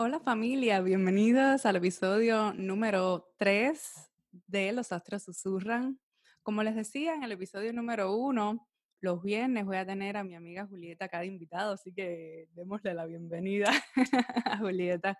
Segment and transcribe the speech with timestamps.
[0.00, 4.08] Hola familia, bienvenidos al episodio número 3
[4.46, 5.98] de Los Astros Susurran.
[6.44, 8.64] Como les decía en el episodio número 1,
[9.00, 13.06] los viernes voy a tener a mi amiga Julieta cada invitado, así que démosle la
[13.06, 13.72] bienvenida
[14.44, 15.18] a Julieta.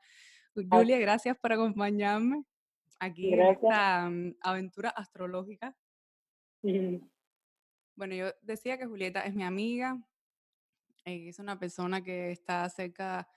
[0.55, 2.45] Julia, gracias por acompañarme
[3.01, 5.75] aquí en esta mm, aventura astrológica.
[6.63, 10.01] Bueno, yo decía que Julieta es mi amiga,
[11.05, 13.29] eh, es una persona que está cerca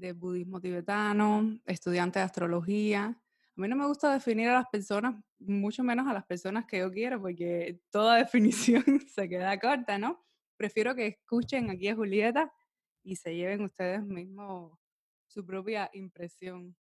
[0.00, 3.04] de budismo tibetano, estudiante de astrología.
[3.04, 6.78] A mí no me gusta definir a las personas, mucho menos a las personas que
[6.78, 8.82] yo quiero, porque toda definición
[9.14, 10.24] se queda corta, ¿no?
[10.56, 12.52] Prefiero que escuchen aquí a Julieta
[13.02, 14.78] y se lleven ustedes mismos
[15.26, 16.74] su propia impresión.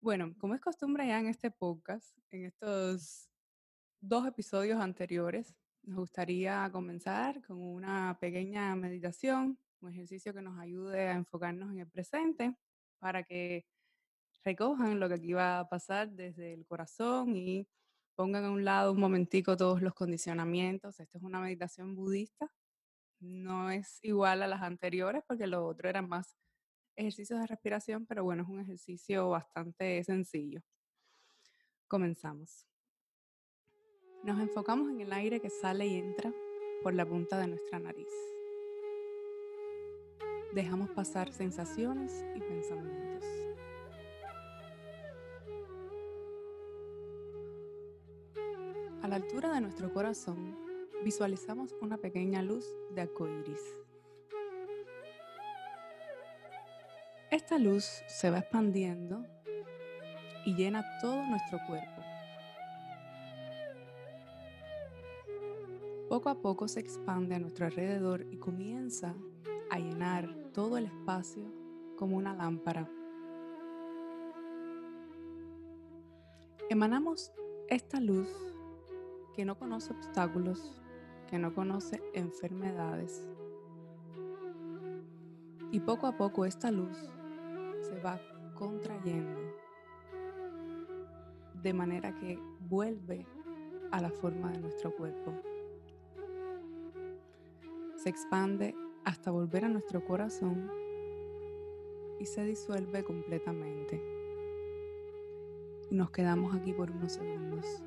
[0.00, 3.28] Bueno, como es costumbre ya en este podcast, en estos
[4.00, 11.08] dos episodios anteriores, nos gustaría comenzar con una pequeña meditación un ejercicio que nos ayude
[11.08, 12.56] a enfocarnos en el presente
[12.98, 13.66] para que
[14.42, 17.68] recojan lo que aquí va a pasar desde el corazón y
[18.14, 21.00] pongan a un lado un momentico todos los condicionamientos.
[21.00, 22.50] Esta es una meditación budista,
[23.20, 26.36] no es igual a las anteriores porque lo otro eran más
[26.96, 30.62] ejercicios de respiración, pero bueno, es un ejercicio bastante sencillo.
[31.88, 32.66] Comenzamos.
[34.22, 36.32] Nos enfocamos en el aire que sale y entra
[36.82, 38.33] por la punta de nuestra nariz
[40.54, 43.24] dejamos pasar sensaciones y pensamientos.
[49.02, 50.56] A la altura de nuestro corazón
[51.02, 52.64] visualizamos una pequeña luz
[52.94, 53.60] de arcoíris.
[57.30, 59.26] Esta luz se va expandiendo
[60.46, 62.02] y llena todo nuestro cuerpo.
[66.08, 69.14] Poco a poco se expande a nuestro alrededor y comienza
[69.70, 71.42] a llenar todo el espacio
[71.96, 72.88] como una lámpara.
[76.70, 77.32] Emanamos
[77.68, 78.28] esta luz
[79.34, 80.80] que no conoce obstáculos,
[81.28, 83.28] que no conoce enfermedades.
[85.72, 86.96] Y poco a poco esta luz
[87.82, 88.20] se va
[88.54, 89.40] contrayendo
[91.62, 93.26] de manera que vuelve
[93.90, 95.32] a la forma de nuestro cuerpo.
[97.96, 100.70] Se expande hasta volver a nuestro corazón
[102.18, 104.00] y se disuelve completamente.
[105.90, 107.82] Y nos quedamos aquí por unos segundos.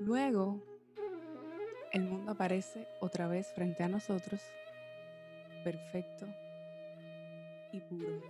[0.00, 0.60] Luego,
[1.92, 4.40] el mundo aparece otra vez frente a nosotros,
[5.62, 6.26] perfecto
[7.72, 8.20] y puro.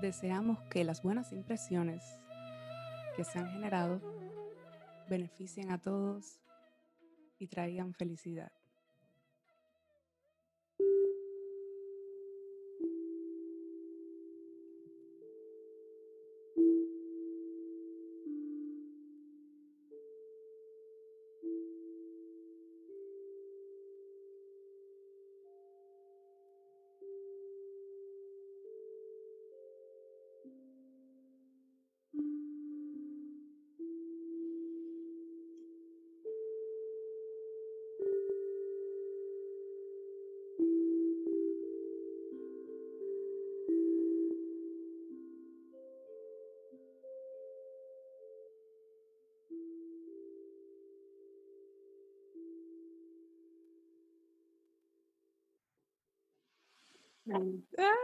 [0.00, 2.18] Deseamos que las buenas impresiones
[3.18, 4.00] que se han generado
[5.10, 6.38] beneficien a todos
[7.40, 8.52] y traigan felicidad.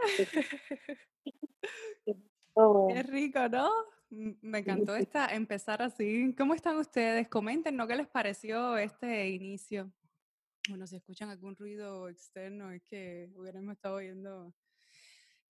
[2.87, 3.69] Qué rico, ¿no?
[4.09, 6.33] Me encantó esta, empezar así.
[6.37, 7.27] ¿Cómo están ustedes?
[7.27, 7.87] Comenten, ¿no?
[7.87, 9.91] ¿Qué les pareció este inicio?
[10.69, 14.53] Bueno, si escuchan algún ruido externo, es que hubiéramos estado oyendo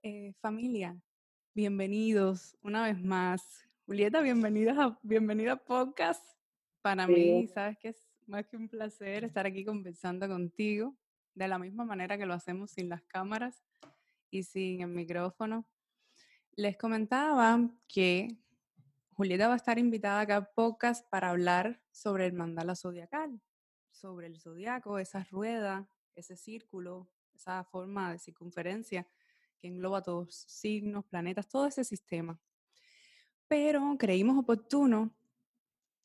[0.01, 0.95] Eh, familia,
[1.53, 3.41] bienvenidos una vez más.
[3.85, 6.23] Julieta, bienvenida a, bienvenida a podcast.
[6.81, 10.95] Para mí, sabes que es más que un placer estar aquí conversando contigo,
[11.33, 13.63] de la misma manera que lo hacemos sin las cámaras
[14.35, 15.65] y sin el micrófono.
[16.55, 18.37] Les comentaba que
[19.13, 23.41] Julieta va a estar invitada acá a podcast para hablar sobre el mandala zodiacal,
[23.91, 29.07] sobre el zodiaco, esa rueda, ese círculo, esa forma de circunferencia
[29.57, 32.37] que engloba todos signos, planetas, todo ese sistema.
[33.47, 35.15] Pero creímos oportuno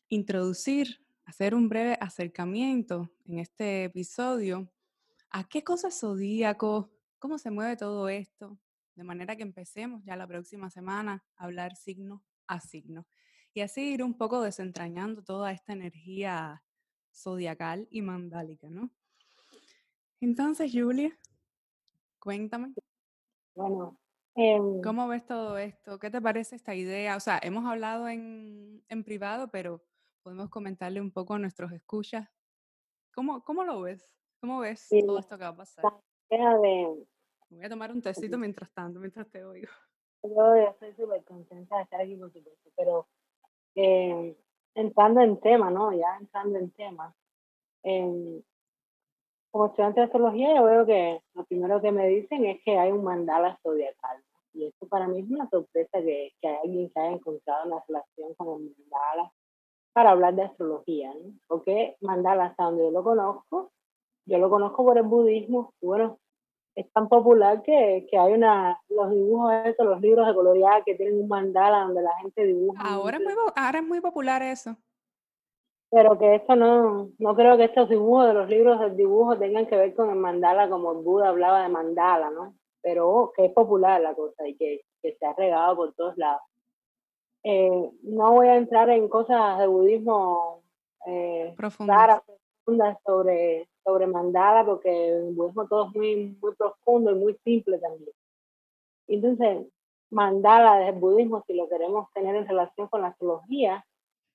[0.08, 4.70] introducir, hacer un breve acercamiento en este episodio
[5.30, 6.90] a qué cosas zodíaco,
[7.20, 8.58] cómo se mueve todo esto,
[8.96, 13.06] de manera que empecemos ya la próxima semana a hablar signo a signo.
[13.54, 16.64] Y así ir un poco desentrañando toda esta energía
[17.12, 18.90] zodiacal y mandálica, ¿no?
[20.20, 21.16] Entonces, Julia,
[22.18, 22.74] cuéntame.
[23.54, 23.98] Bueno,
[24.34, 25.98] em ¿cómo ves todo esto?
[25.98, 27.16] ¿Qué te parece esta idea?
[27.16, 29.82] O sea, hemos hablado en, en privado, pero
[30.22, 32.28] podemos comentarle un poco a nuestros escuchas.
[33.12, 34.14] ¿Cómo, cómo lo ves?
[34.40, 35.84] ¿Cómo ves todo esto que va a pasar?
[36.30, 37.06] De...
[37.50, 39.68] Voy a tomar un tecito mientras tanto, mientras te oigo.
[40.22, 43.08] Yo estoy súper contenta de estar aquí, por supuesto, pero
[43.74, 44.36] eh,
[44.74, 45.92] entrando en tema, ¿no?
[45.92, 47.14] Ya entrando en tema.
[47.82, 48.42] Eh,
[49.50, 52.92] como estudiante de astrología, yo veo que lo primero que me dicen es que hay
[52.92, 54.22] un mandala zodiacal.
[54.52, 58.34] Y esto para mí es una sorpresa que, que alguien que haya encontrado una relación
[58.34, 59.32] con el mandala
[59.92, 61.32] para hablar de astrología, ¿no?
[61.48, 63.72] Porque mandala, hasta donde yo lo conozco,
[64.26, 66.20] yo lo conozco por el budismo, bueno,
[66.74, 70.94] es tan popular que, que hay una, los dibujos esos, los libros de colorear que
[70.94, 72.82] tienen un mandala donde la gente dibuja.
[72.82, 74.76] Ahora es muy, ahora es muy popular eso.
[75.90, 79.66] Pero que esto no, no creo que estos dibujos de los libros de dibujo tengan
[79.66, 82.54] que ver con el mandala como el Buda hablaba de mandala, ¿no?
[82.80, 86.42] Pero que es popular la cosa y que, que se ha regado por todos lados.
[87.42, 90.62] Eh, no voy a entrar en cosas de budismo
[91.06, 92.22] eh, profundas
[93.04, 98.10] sobre, sobre mandala porque el budismo todo es muy, muy profundo y muy simple también.
[99.08, 99.66] Entonces,
[100.10, 103.84] mandala del budismo, si lo queremos tener en relación con la astrología,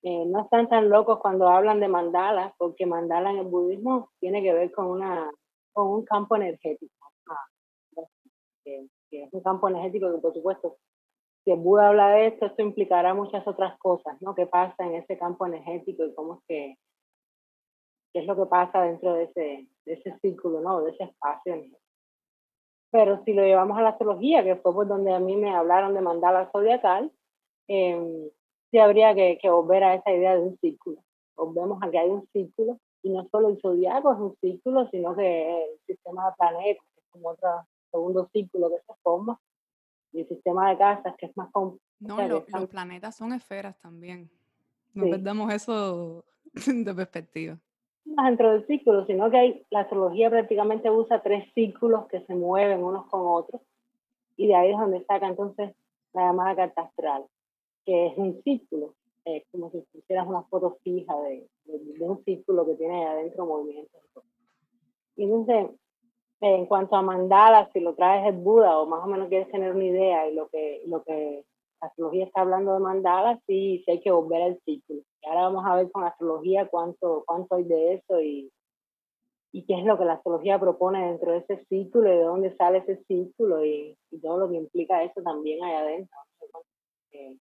[0.02, 4.42] eh, no están tan locos cuando hablan de mandala, porque mandala en el budismo tiene
[4.42, 5.30] que ver con, una,
[5.72, 6.94] con un campo energético.
[7.28, 8.02] Ah,
[8.64, 10.76] que, es un campo energético que, por supuesto,
[11.44, 14.34] si el Buda habla de esto, esto implicará muchas otras cosas, ¿no?
[14.34, 16.78] ¿Qué pasa en ese campo energético y cómo es que,
[18.16, 20.80] qué es lo que pasa dentro de ese, de ese círculo, ¿no?
[20.80, 21.54] De ese espacio.
[22.90, 25.92] Pero si lo llevamos a la astrología, que fue por donde a mí me hablaron
[25.92, 27.12] de mandala zodiacal,
[27.68, 28.32] eh,
[28.70, 31.04] sí habría que, que, volver a esa idea de un círculo.
[31.36, 35.14] Volvemos a que hay un círculo, y no solo el zodiaco es un círculo, sino
[35.14, 39.38] que el sistema de planetas, que es como otro segundo círculo que se forma,
[40.12, 41.84] y el sistema de casas, que es más complejo.
[42.00, 44.30] No, los planetas son esferas también.
[44.94, 46.24] No perdamos eso
[46.66, 47.58] de perspectiva.
[48.06, 52.34] No dentro del círculo, sino que hay, la astrología prácticamente usa tres círculos que se
[52.34, 53.60] mueven unos con otros,
[54.36, 55.74] y de ahí es donde saca entonces
[56.12, 57.26] la llamada carta astral
[57.86, 58.94] que es un círculo,
[59.24, 64.02] es como si hicieras una foto fija de, de, un círculo que tiene adentro movimientos.
[65.16, 65.70] Y entonces,
[66.40, 69.72] en cuanto a mandala, si lo traes el Buda o más o menos quieres tener
[69.72, 71.44] una idea y lo que, lo que
[71.80, 75.00] astrología está hablando de mandala, sí, sí hay que volver al círculo.
[75.22, 78.50] Y ahora vamos a ver con la astrología cuánto, cuánto hay de eso y,
[79.52, 82.56] y qué es lo que la astrología propone dentro de ese círculo y de dónde
[82.56, 86.16] sale ese círculo y, y todo lo que implica eso también allá adentro.
[87.12, 87.36] Eh,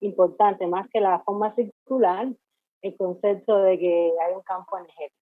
[0.00, 2.28] importante, más que la forma circular,
[2.82, 5.20] el concepto de que hay un campo energético.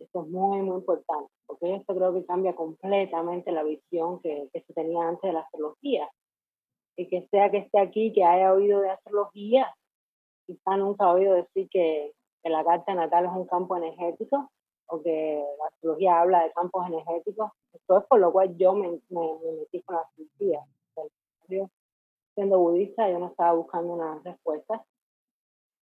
[0.00, 4.72] Eso es muy, muy importante, porque esto creo que cambia completamente la visión que se
[4.74, 6.10] tenía antes de la astrología.
[6.96, 9.74] Y que sea que esté aquí, que haya oído de astrología,
[10.46, 14.50] quizá nunca ha oído decir que, que la carta natal es un campo energético,
[14.86, 17.50] o que la astrología habla de campos energéticos.
[17.72, 20.60] Esto es por lo cual yo me, me, metí con la astrología
[22.34, 24.84] siendo budista, yo no estaba buscando una respuesta,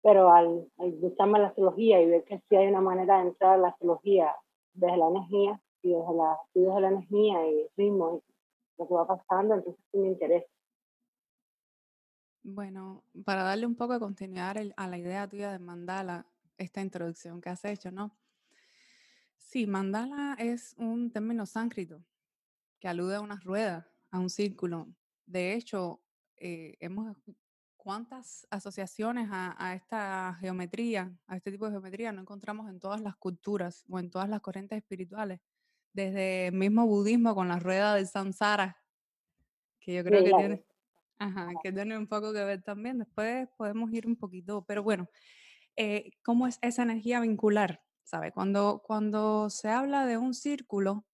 [0.02, 3.54] pero al, al gustarme la astrología y ver que sí hay una manera de entrar
[3.54, 4.34] a la astrología
[4.74, 8.32] desde la energía y desde la, de la energía y el ritmo y
[8.78, 10.46] lo que va pasando, entonces sí me interesa.
[12.44, 16.26] Bueno, para darle un poco de continuidad a la idea tuya de mandala,
[16.58, 18.16] esta introducción que has hecho, ¿no?
[19.36, 22.02] Sí, mandala es un término sánscrito
[22.80, 24.88] que alude a una rueda, a un círculo.
[25.26, 26.00] De hecho,
[26.36, 27.16] eh, hemos
[27.76, 33.16] cuántas asociaciones a, esta geometría, a este tipo de geometría, no encontramos en todas las
[33.16, 35.40] culturas o en todas las corrientes espirituales,
[35.92, 38.80] desde el mismo budismo con la rueda del samsara,
[39.80, 40.64] que yo creo que tiene,
[41.18, 42.98] ajá, que tiene un poco que ver también.
[42.98, 45.08] Después podemos ir un poquito, pero bueno,
[45.76, 47.82] eh, ¿cómo es esa energía vincular?
[48.04, 48.32] ¿Sabe?
[48.32, 51.06] Cuando, cuando se habla de un círculo,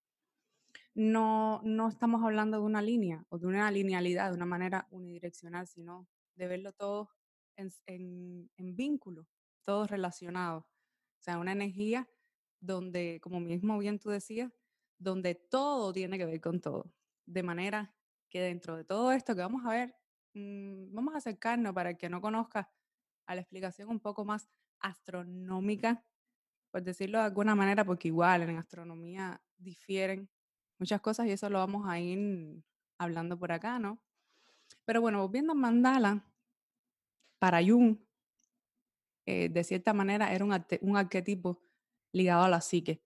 [0.94, 5.66] no, no estamos hablando de una línea o de una linealidad, de una manera unidireccional,
[5.66, 7.10] sino de verlo todo
[7.56, 9.28] en, en, en vínculo,
[9.64, 10.60] todo relacionado.
[10.60, 12.08] O sea, una energía
[12.60, 14.52] donde, como mismo bien tú decías,
[14.98, 16.94] donde todo tiene que ver con todo.
[17.26, 17.94] De manera
[18.28, 19.94] que dentro de todo esto que vamos a ver,
[20.34, 22.70] mm, vamos a acercarnos para el que no conozca
[23.26, 24.48] a la explicación un poco más
[24.80, 26.04] astronómica,
[26.70, 30.30] por decirlo de alguna manera, porque igual en astronomía difieren
[30.78, 32.62] muchas cosas y eso lo vamos a ir
[32.98, 34.02] hablando por acá, ¿no?
[34.84, 36.24] Pero bueno, volviendo a Mandala,
[37.38, 37.98] para Jung,
[39.26, 41.60] eh, de cierta manera era un, un arquetipo
[42.12, 43.02] ligado a la psique.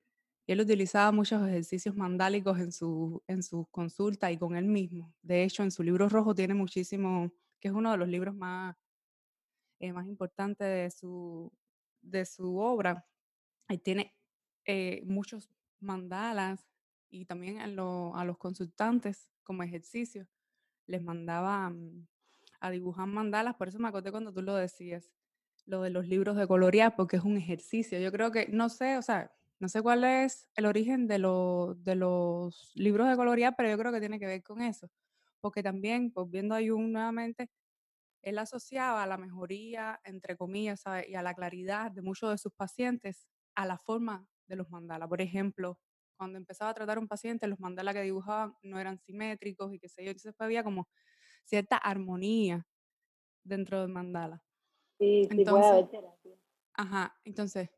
[0.53, 5.15] Él utilizaba muchos ejercicios mandálicos en, su, en sus consultas y con él mismo.
[5.23, 8.77] De hecho, en su libro rojo tiene muchísimo, que es uno de los libros más,
[9.81, 11.53] eh, más importantes de su,
[12.03, 13.07] de su obra.
[13.69, 14.15] Ahí tiene
[14.65, 16.69] eh, muchos mandalas
[17.11, 20.29] y también a, a los consultantes como ejercicio
[20.87, 22.07] les mandaba mm,
[22.61, 23.55] a dibujar mandalas.
[23.57, 25.11] Por eso me acordé cuando tú lo decías,
[25.67, 27.99] lo de los libros de colorear, porque es un ejercicio.
[27.99, 29.33] Yo creo que, no sé, o sea,
[29.63, 31.15] no sé cuál es el origen de,
[31.79, 34.91] de los libros de colorear, pero yo creo que tiene que ver con eso.
[35.41, 37.49] Porque también, pues viendo a Jung nuevamente,
[38.23, 42.53] él asociaba a la mejoría, entre comillas, y a la claridad de muchos de sus
[42.53, 45.09] pacientes a la forma de los mandalas.
[45.09, 45.79] Por ejemplo,
[46.17, 49.79] cuando empezaba a tratar a un paciente, los mandalas que dibujaban no eran simétricos y
[49.79, 50.89] qué sé yo, entonces había como
[51.45, 52.67] cierta armonía
[53.45, 54.45] dentro del mandala.
[54.99, 55.87] Sí, sí, entonces,
[56.75, 57.71] Ajá, entonces,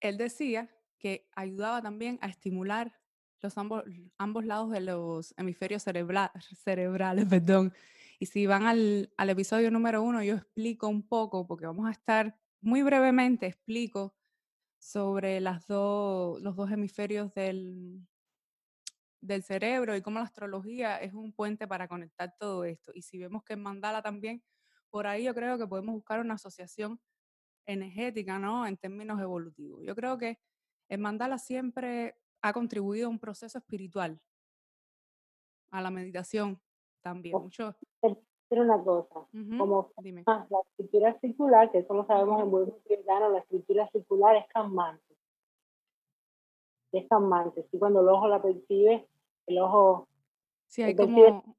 [0.00, 2.94] él decía que ayudaba también a estimular
[3.40, 3.84] los ambos,
[4.18, 7.26] ambos lados de los hemisferios cerebrales.
[7.30, 7.72] Perdón.
[8.18, 11.92] Y si van al, al episodio número uno, yo explico un poco, porque vamos a
[11.92, 14.16] estar muy brevemente, explico
[14.78, 18.06] sobre las dos, los dos hemisferios del,
[19.20, 22.92] del cerebro y cómo la astrología es un puente para conectar todo esto.
[22.94, 24.42] Y si vemos que en Mandala también,
[24.90, 27.00] por ahí yo creo que podemos buscar una asociación
[27.66, 28.66] energética, ¿no?
[28.66, 29.84] En términos evolutivos.
[29.84, 30.38] Yo creo que
[30.88, 34.20] el mandala siempre ha contribuido a un proceso espiritual,
[35.70, 36.60] a la meditación
[37.00, 37.36] también.
[37.36, 37.74] Mucho.
[38.50, 39.26] Pero una cosa,
[39.58, 44.46] como la escritura circular, que eso lo sabemos en budismo tibetano, la escritura circular es
[44.48, 45.16] calmante.
[46.92, 47.66] Es calmante.
[47.70, 49.06] Sí, cuando el ojo la percibe,
[49.46, 50.08] el ojo.
[50.66, 51.52] Sí, hay como.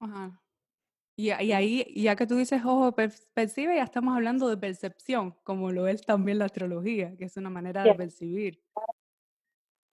[1.16, 2.96] Y, ahí, ya que tú dices ojo
[3.34, 7.50] percibe, ya estamos hablando de percepción, como lo es también la astrología, que es una
[7.50, 8.64] manera de percibir.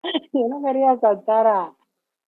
[0.34, 1.74] Yo no quería saltar a,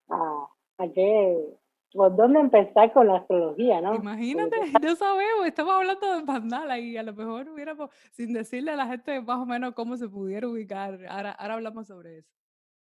[0.10, 1.58] a, a qué,
[1.94, 3.96] por dónde empezar con la astrología, ¿no?
[3.96, 8.76] Imagínate, no sabemos, estamos hablando de mandala y a lo mejor hubiéramos, sin decirle a
[8.76, 12.30] la gente más o menos cómo se pudiera ubicar, ahora, ahora hablamos sobre eso.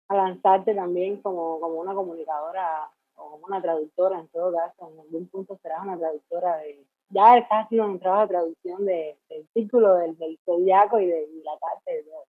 [0.09, 5.01] A lanzarte también como, como una comunicadora o como una traductora en todo caso, en
[5.01, 9.47] algún punto serás una traductora de, ya estás haciendo un trabajo de traducción de, del
[9.55, 12.25] círculo del, del zodiaco y de la parte de Dios.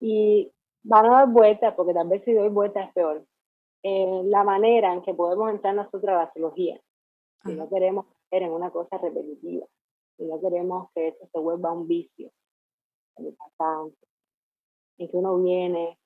[0.00, 3.24] Y van a dar vueltas, porque tal vez si doy vueltas es peor,
[3.82, 6.80] eh, la manera en que podemos entrar nosotros a la astrología.
[7.44, 9.66] Si no queremos caer en una cosa repetitiva,
[10.16, 12.30] si no queremos que esto se vuelva un vicio,
[14.98, 15.98] en que uno viene,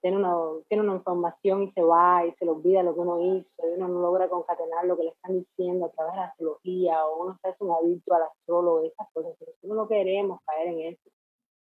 [0.00, 0.34] tiene una,
[0.68, 3.76] tiene una información y se va y se le olvida lo que uno hizo y
[3.76, 7.24] uno no logra concatenar lo que le están diciendo a través de la astrología o
[7.24, 9.34] uno se hace un adicto al astrólogo, esas cosas.
[9.38, 11.10] Pero si no queremos caer en eso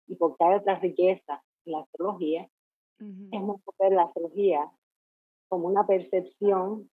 [0.07, 2.49] y porque hay otra riqueza en la astrología,
[2.99, 3.41] es
[3.79, 4.71] ver la astrología
[5.49, 6.91] como una percepción,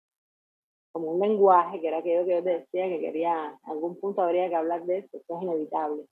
[0.92, 4.22] como un lenguaje, que era aquello que yo te decía que quería, en algún punto
[4.22, 6.06] habría que hablar de eso, eso es inevitable.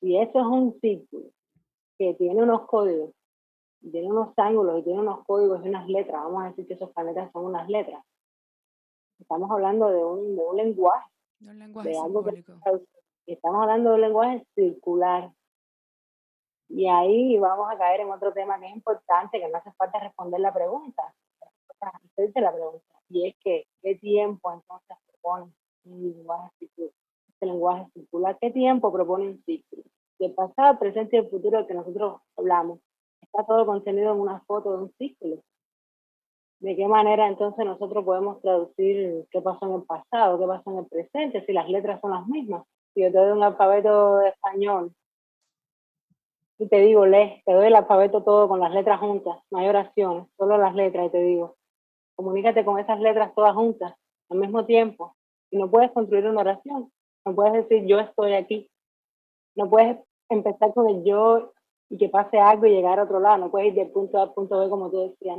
[0.00, 1.30] Y eso es un círculo
[1.98, 3.10] que tiene unos códigos
[3.80, 6.22] tiene unos ángulos y tiene unos códigos y unas letras.
[6.24, 8.04] Vamos a decir que esos planetas son unas letras.
[9.18, 11.10] Estamos hablando de un, de un lenguaje.
[11.40, 11.96] De un lenguaje de
[13.26, 15.32] estamos hablando de un lenguaje circular.
[16.68, 19.98] Y ahí vamos a caer en otro tema que es importante, que no hace falta
[20.00, 21.02] responder la pregunta.
[22.34, 22.94] la pregunta.
[23.08, 25.52] Y es que, ¿qué tiempo entonces propone
[25.84, 26.92] un lenguaje circular?
[27.28, 29.82] Este lenguaje circular, ¿qué tiempo propone un ciclo?
[30.18, 32.80] De pasado, presente y el futuro que nosotros hablamos
[33.22, 35.42] está todo contenido en una foto de un círculo.
[36.60, 40.78] ¿De qué manera entonces nosotros podemos traducir qué pasó en el pasado, qué pasó en
[40.78, 42.64] el presente, si las letras son las mismas?
[42.94, 44.92] Si yo te doy un alfabeto español
[46.58, 49.68] y te digo, lee, te doy el alfabeto todo con las letras juntas, no hay
[49.68, 51.56] oraciones, solo las letras y te digo,
[52.16, 53.94] comunícate con esas letras todas juntas
[54.28, 55.14] al mismo tiempo.
[55.50, 56.92] Y no puedes construir una oración.
[57.24, 58.68] No puedes decir yo estoy aquí.
[59.54, 59.98] No puedes
[60.28, 61.52] empezar con el yo
[61.90, 63.38] y que pase algo y llegar a otro lado.
[63.38, 65.38] No puedes ir del punto A al punto B como tú decías.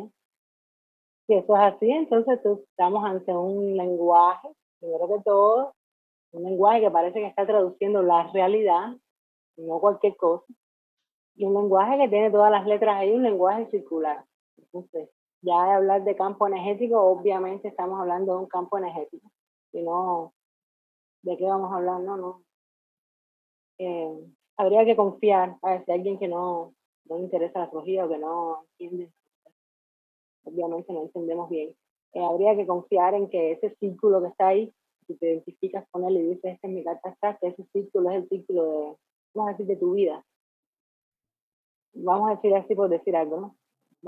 [1.28, 4.48] Si eso es así, entonces estamos ante un lenguaje,
[4.80, 5.76] primero que todo,
[6.32, 8.96] un lenguaje que parece que está traduciendo la realidad,
[9.58, 10.46] no cualquier cosa,
[11.36, 14.26] y un lenguaje que tiene todas las letras ahí, un lenguaje circular.
[14.58, 15.10] Entonces,
[15.42, 19.32] ya de hablar de campo energético, obviamente estamos hablando de un campo energético.
[19.72, 20.34] Si no,
[21.22, 22.02] ¿de qué vamos a hablar?
[22.02, 22.44] No, no.
[23.78, 24.20] Eh,
[24.58, 26.74] habría que confiar a si alguien que no,
[27.06, 29.12] no le interesa la astrología o que no entiende
[30.50, 31.76] obviamente no entendemos bien.
[32.14, 34.74] Eh, habría que confiar en que ese círculo que está ahí,
[35.08, 38.10] si te identificas con él y dices, este es mi carta astral, que ese círculo
[38.10, 38.96] es el círculo de,
[39.34, 40.26] vamos a decir, de tu vida.
[41.94, 43.58] Vamos a decir así por decir algo, ¿no?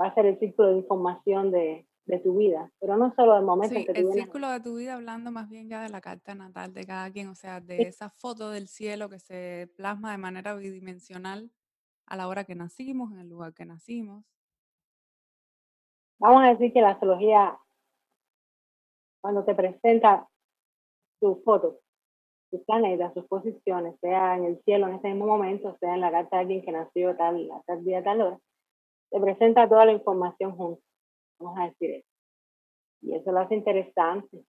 [0.00, 3.44] Va a ser el círculo de información de, de tu vida, pero no solo del
[3.44, 6.34] momento sí, que el círculo de tu vida hablando más bien ya de la carta
[6.34, 10.18] natal de cada quien, o sea, de esa foto del cielo que se plasma de
[10.18, 11.50] manera bidimensional
[12.06, 14.24] a la hora que nacimos, en el lugar que nacimos.
[16.18, 17.58] Vamos a decir que la astrología,
[19.20, 20.28] cuando te presenta
[21.20, 21.76] tus fotos,
[22.52, 26.10] sus planetas, sus posiciones, sea en el cielo en ese mismo momento, sea en la
[26.10, 28.38] carta de alguien que nació tal, tal día, tal hora,
[29.10, 30.82] te presenta toda la información junto.
[31.40, 32.08] Vamos a decir eso.
[33.00, 34.44] Y eso lo hace interesante,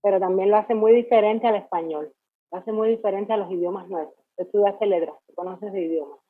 [0.00, 2.12] pero también lo hace muy diferente al español,
[2.52, 4.24] lo hace muy diferente a los idiomas nuestros.
[4.36, 6.20] Tú estudiaste letras, tú conoces de idiomas.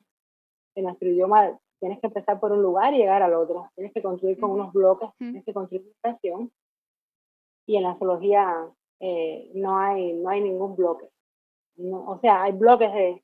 [0.75, 3.71] En nuestro idioma tienes que empezar por un lugar y llegar al otro.
[3.75, 6.51] Tienes que construir con unos bloques, tienes que construir una estación.
[7.67, 8.69] Y en la zoología
[9.07, 11.11] eh, no, hay, no hay ningún bloque.
[11.77, 13.23] o sea, hay bloques de,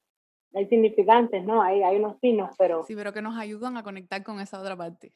[0.54, 1.62] hay significantes, ¿no?
[1.62, 2.84] Hay, hay unos signos, pero...
[2.84, 5.10] Sí, pero que nos ayudan a conectar con esa otra parte.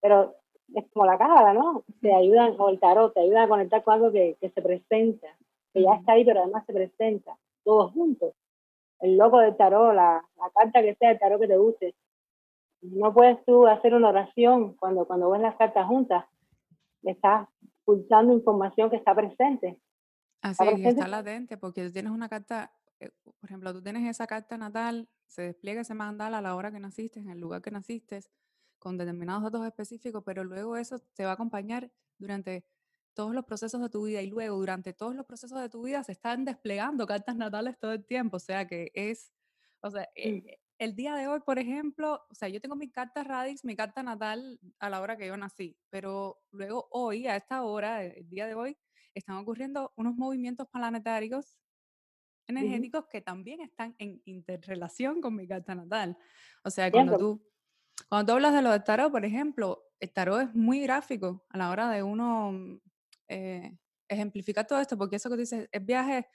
[0.00, 0.34] Pero
[0.74, 1.84] es como la cábala, ¿no?
[2.00, 5.26] Te ayudan, o el tarot, te ayudan a conectar con algo que, que se presenta,
[5.74, 8.32] que ya está ahí, pero además se presenta, todos juntos.
[9.00, 11.94] El loco del tarot, la, la carta que sea el tarot que te guste,
[12.80, 16.24] no puedes tú hacer una oración cuando, cuando ves las cartas juntas.
[17.02, 17.48] Estás
[17.84, 19.78] pulsando información que está presente.
[20.46, 24.26] Así es, está latente, porque tú tienes una carta, eh, por ejemplo, tú tienes esa
[24.26, 27.70] carta natal, se despliega ese mandala a la hora que naciste, en el lugar que
[27.70, 28.20] naciste,
[28.78, 32.66] con determinados datos específicos, pero luego eso te va a acompañar durante
[33.14, 36.04] todos los procesos de tu vida y luego durante todos los procesos de tu vida
[36.04, 39.32] se están desplegando cartas natales todo el tiempo, o sea que es,
[39.80, 42.90] o sea, eh, mm el día de hoy, por ejemplo, o sea, yo tengo mi
[42.90, 47.36] carta radix, mi carta natal a la hora que yo nací, pero luego hoy, a
[47.36, 48.76] esta hora, eh, el día de hoy,
[49.18, 51.58] están ocurriendo unos movimientos planetarios
[52.46, 56.16] energéticos que también están en interrelación con mi carta natal.
[56.62, 57.42] O sea, cuando tú,
[58.08, 61.58] cuando tú hablas de lo del tarot, por ejemplo, el tarot es muy gráfico a
[61.58, 62.80] la hora de uno
[63.28, 63.76] eh,
[64.08, 66.28] ejemplificar todo esto, porque eso que dices, el viaje,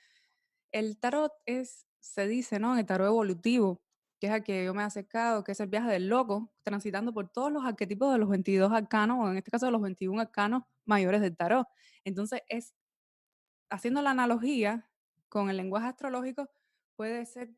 [0.72, 2.78] el tarot es, se dice, ¿no?
[2.78, 3.82] El tarot evolutivo
[4.22, 7.12] que es al que yo me he acercado, que es el viaje del loco, transitando
[7.12, 10.22] por todos los arquetipos de los 22 arcanos, o en este caso de los 21
[10.22, 11.68] arcanos mayores del tarot.
[12.04, 12.76] Entonces, es
[13.72, 14.88] haciendo la analogía
[15.28, 16.48] con el lenguaje astrológico,
[16.96, 17.50] puede ser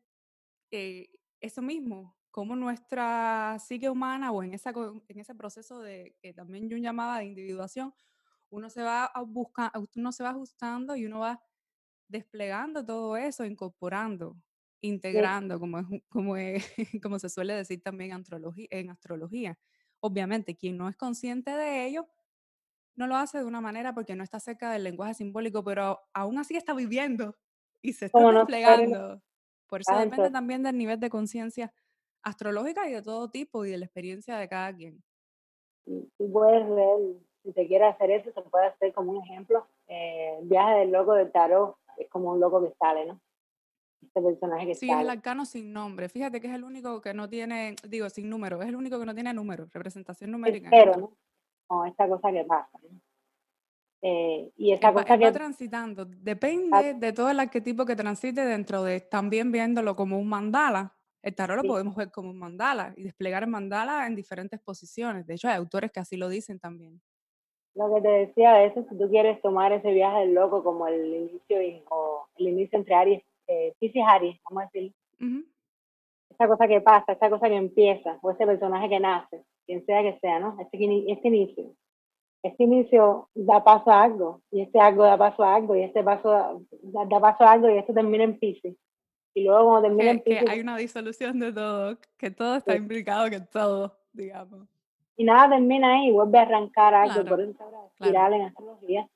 [0.70, 1.10] eh,
[1.42, 6.70] eso mismo, como nuestra psique humana o en, esa, en ese proceso de que también
[6.70, 7.92] yo llamaba de individuación,
[8.48, 11.42] uno se va a buscar, uno se va ajustando y uno va
[12.08, 14.38] desplegando todo eso, incorporando
[14.84, 16.34] integrando, como, es, como,
[17.02, 18.12] como se suele decir también
[18.70, 19.58] en astrología,
[20.00, 22.06] Obviamente, quien no es consciente de ello,
[22.94, 26.36] no lo hace de una manera porque no está cerca del lenguaje simbólico, pero aún
[26.36, 27.34] así está viviendo
[27.80, 29.22] y se está desplegando.
[29.66, 31.72] Por eso depende también del nivel de conciencia
[32.22, 35.02] astrológica y de todo tipo y de la experiencia de cada quien.
[35.86, 36.98] Tú puedes ver,
[37.42, 39.66] si te quieres hacer eso, se puede hacer como un ejemplo.
[39.88, 43.20] Eh, el viaje del loco del tarot es como un loco que sale, ¿no?
[44.06, 46.08] Este personaje que Sí, es el arcano sin nombre.
[46.08, 49.06] Fíjate que es el único que no tiene, digo, sin número, es el único que
[49.06, 50.68] no tiene número, representación numérica.
[50.70, 51.16] Pero, ¿no?
[51.66, 52.78] Con esta cosa que pasa.
[54.02, 55.24] Eh, y esa cosa que...
[55.24, 56.04] va transitando.
[56.04, 60.94] Depende de todo el arquetipo que transite dentro de, también viéndolo como un mandala.
[61.22, 65.26] El tarot lo podemos ver como un mandala y desplegar el mandala en diferentes posiciones.
[65.26, 67.00] De hecho, hay autores que así lo dicen también.
[67.74, 70.86] Lo que te decía de eso, si tú quieres tomar ese viaje del loco como
[70.86, 71.56] el inicio
[71.88, 74.92] o el inicio entre Aries eh, Pisces Aries, vamos a decir.
[76.30, 80.02] Esa cosa que pasa, esa cosa que empieza, o ese personaje que nace, quien sea
[80.02, 80.56] que sea, ¿no?
[80.60, 80.78] Este,
[81.12, 81.74] este inicio.
[82.42, 86.02] Este inicio da paso a algo, y este algo da paso a algo, y este
[86.02, 88.76] paso da, paso a algo, y esto termina en Pisces.
[89.34, 90.48] Y luego cuando termina en Pisces...
[90.48, 94.68] hay una disolución de todo, que todo está implicado, que todo, digamos.
[95.16, 99.08] y nada termina ahí, vuelve a arrancar algo, por eso espiral en astrología.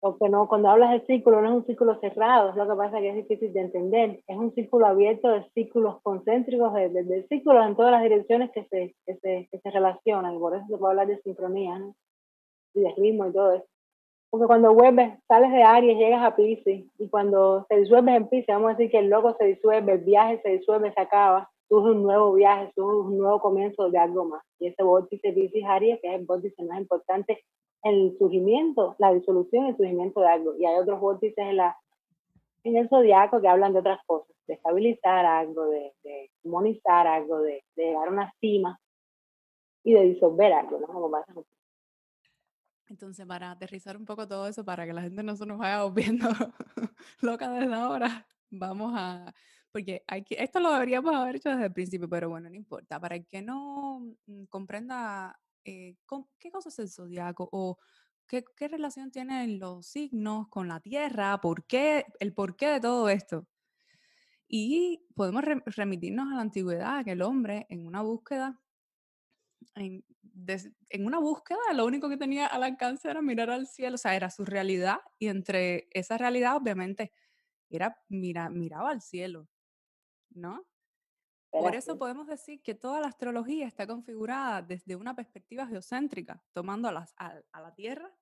[0.00, 3.00] Porque no, cuando hablas de círculo, no es un círculo cerrado, es lo que pasa
[3.00, 4.20] que es difícil de entender.
[4.26, 8.64] Es un círculo abierto de círculos concéntricos, de, de, círculos en todas las direcciones que
[8.64, 11.80] se, que se, que se relacionan, y por eso se puede hablar de sincronía,
[12.74, 13.66] y de ritmo y todo eso.
[14.30, 18.54] Porque cuando vuelves, sales de Aries, llegas a Pisces, y cuando te disuelves en Pisces,
[18.54, 21.90] vamos a decir que el loco se disuelve, el viaje se disuelve, se acaba, surge
[21.90, 24.42] un nuevo viaje, surge un nuevo comienzo de algo más.
[24.58, 27.42] Y ese vórtice Pisces Aries, que es el vórtice más importante
[27.88, 30.56] el surgimiento, la disolución y el surgimiento de algo.
[30.56, 31.76] Y hay otros vórtices en, la,
[32.64, 37.40] en el zodiaco que hablan de otras cosas, de estabilizar algo, de, de armonizar algo,
[37.40, 38.80] de, de, llegar a una cima
[39.84, 40.86] y de disolver algo, ¿no?
[40.86, 41.32] Como pasa
[42.88, 45.82] entonces, para aterrizar un poco todo eso, para que la gente no se nos vaya
[45.82, 46.28] volviendo
[47.20, 49.34] loca desde ahora, vamos a,
[49.72, 52.98] porque hay que, esto lo deberíamos haber hecho desde el principio, pero bueno, no importa.
[52.98, 55.96] Para el que no mm, comprenda eh,
[56.38, 57.78] qué cosa es el zodiaco o
[58.26, 63.46] qué, relación tienen los signos con la Tierra, por qué, el porqué de todo esto.
[64.48, 68.60] Y podemos remitirnos a la antigüedad, que el hombre en una búsqueda
[69.74, 70.04] en,
[70.90, 74.14] en, una búsqueda, lo único que tenía al alcance era mirar al cielo, o sea,
[74.14, 77.12] era su realidad y entre esa realidad, obviamente,
[77.70, 79.48] era mira, miraba al cielo,
[80.30, 80.64] ¿no?
[81.50, 86.88] Por eso podemos decir que toda la astrología está configurada desde una perspectiva geocéntrica, tomando
[86.88, 88.12] a, las, a, la Tierra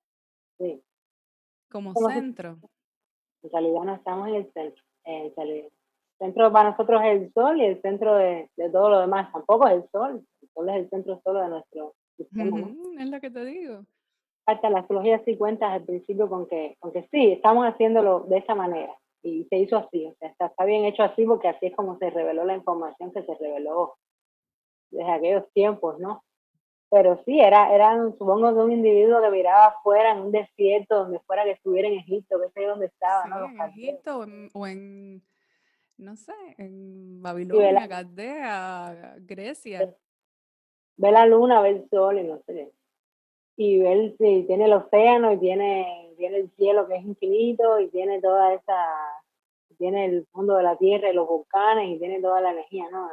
[1.69, 2.59] como, centro.
[3.43, 4.83] en realidad no estamos en el centro.
[5.03, 5.71] En el
[6.17, 9.67] centro para nosotros es el Sol y el centro de, de todo lo demás tampoco
[9.67, 10.25] es el Sol.
[10.41, 13.85] El Sol es el centro solo de nuestro es lo que te digo.
[14.45, 18.37] Hasta la astrología sí cuenta al principio con que, con que sí, estamos haciéndolo de
[18.37, 18.93] esa manera.
[19.25, 21.97] Y se hizo así, o sea, está, está bien hecho así porque así es como
[21.97, 23.95] se reveló la información que se reveló
[24.91, 26.23] desde aquellos tiempos, ¿no?
[26.91, 31.19] Pero sí, era, era supongo de un individuo que miraba afuera en un desierto, donde
[31.21, 33.45] fuera que estuviera en Egipto, que sé dónde estaba, ¿no?
[33.45, 35.23] En Egipto o en,
[35.97, 39.95] no sé, en Babilonia, Caldea, Grecia
[40.97, 42.71] ve la luna, ve el sol y no sé.
[43.57, 47.89] Y ve sí, tiene el océano y tiene, tiene el cielo que es infinito y
[47.89, 48.75] tiene toda esa,
[49.77, 53.09] tiene el fondo de la tierra y los volcanes y tiene toda la energía, ¿no?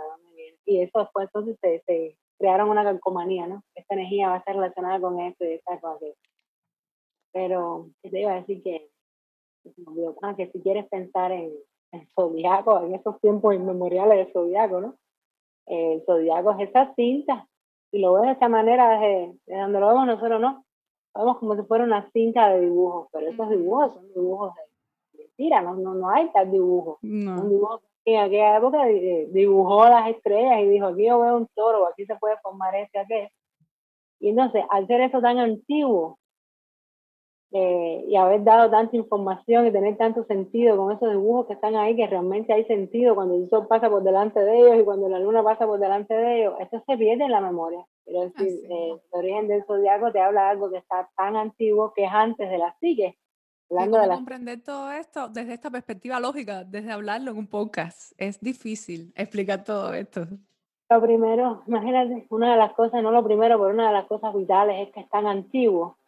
[0.65, 3.63] Y eso después entonces se, crearon una calcomanía, ¿no?
[3.75, 6.07] Esta energía va a estar relacionada con esto y esta cosa.
[7.33, 8.91] Pero te iba a decir que,
[9.65, 11.53] que si quieres pensar en
[11.93, 14.97] el zodiaco, en esos tiempos inmemoriales del zodiaco, ¿no?
[15.67, 17.49] El zodiaco es esa cinta
[17.93, 20.65] y lo ves de esta manera, desde, donde lo vemos nosotros, no.
[21.15, 24.63] Lo vemos como si fuera una cinta de dibujos, pero esos dibujos son dibujos de
[25.23, 26.99] mentira, no, no, no hay tal dibujo.
[27.03, 28.85] Un dibujo que en aquella época
[29.29, 32.99] dibujó las estrellas y dijo, aquí yo veo un toro, aquí se puede formar este,
[32.99, 33.29] aquel.
[34.21, 36.19] Y entonces, al ser eso tan antiguo,
[37.55, 41.77] eh, y haber dado tanta información y tener tanto sentido con esos dibujos que están
[41.77, 45.07] ahí, que realmente hay sentido cuando el sol pasa por delante de ellos y cuando
[45.11, 47.85] la luna pasa por delante de ellos, esto se pierde en la memoria.
[48.07, 51.93] Quiero decir, eh, el origen del zodiaco te habla de algo que está tan antiguo
[51.95, 53.19] que es antes de la psique.
[53.69, 58.13] Hablando de comprender todo esto desde esta perspectiva lógica, desde hablarlo en un podcast?
[58.17, 60.27] Es difícil explicar todo esto.
[60.89, 64.35] Lo primero, imagínate, una de las cosas, no lo primero, pero una de las cosas
[64.35, 65.99] vitales es que es tan antiguo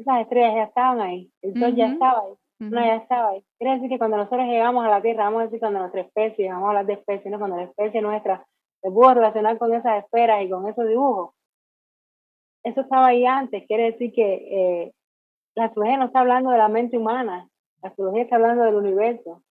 [0.00, 3.44] esas estrellas ya estaban ahí, el sol ya estaba ahí, no ya estaba ahí.
[3.58, 6.48] Quiere decir que cuando nosotros llegamos a la Tierra, vamos a decir cuando nuestra especie,
[6.48, 7.38] vamos a hablar de especie, ¿no?
[7.38, 8.46] cuando la especie nuestra
[8.82, 11.34] se pudo relacionar con esas esferas y con esos dibujos,
[12.62, 14.92] eso estaba ahí antes, quiere decir que eh,
[15.54, 17.48] la astrología no está hablando de la mente humana,
[17.82, 19.42] la astrología está hablando del universo,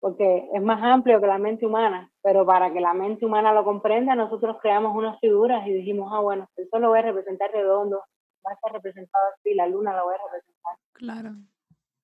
[0.00, 3.64] porque es más amplio que la mente humana, pero para que la mente humana lo
[3.64, 7.50] comprenda, nosotros creamos unas figuras y dijimos, ah, bueno, el sol lo voy a representar
[7.50, 8.02] redondo,
[8.46, 10.76] va a estar representado así, la luna la voy a representar.
[10.92, 11.36] Claro.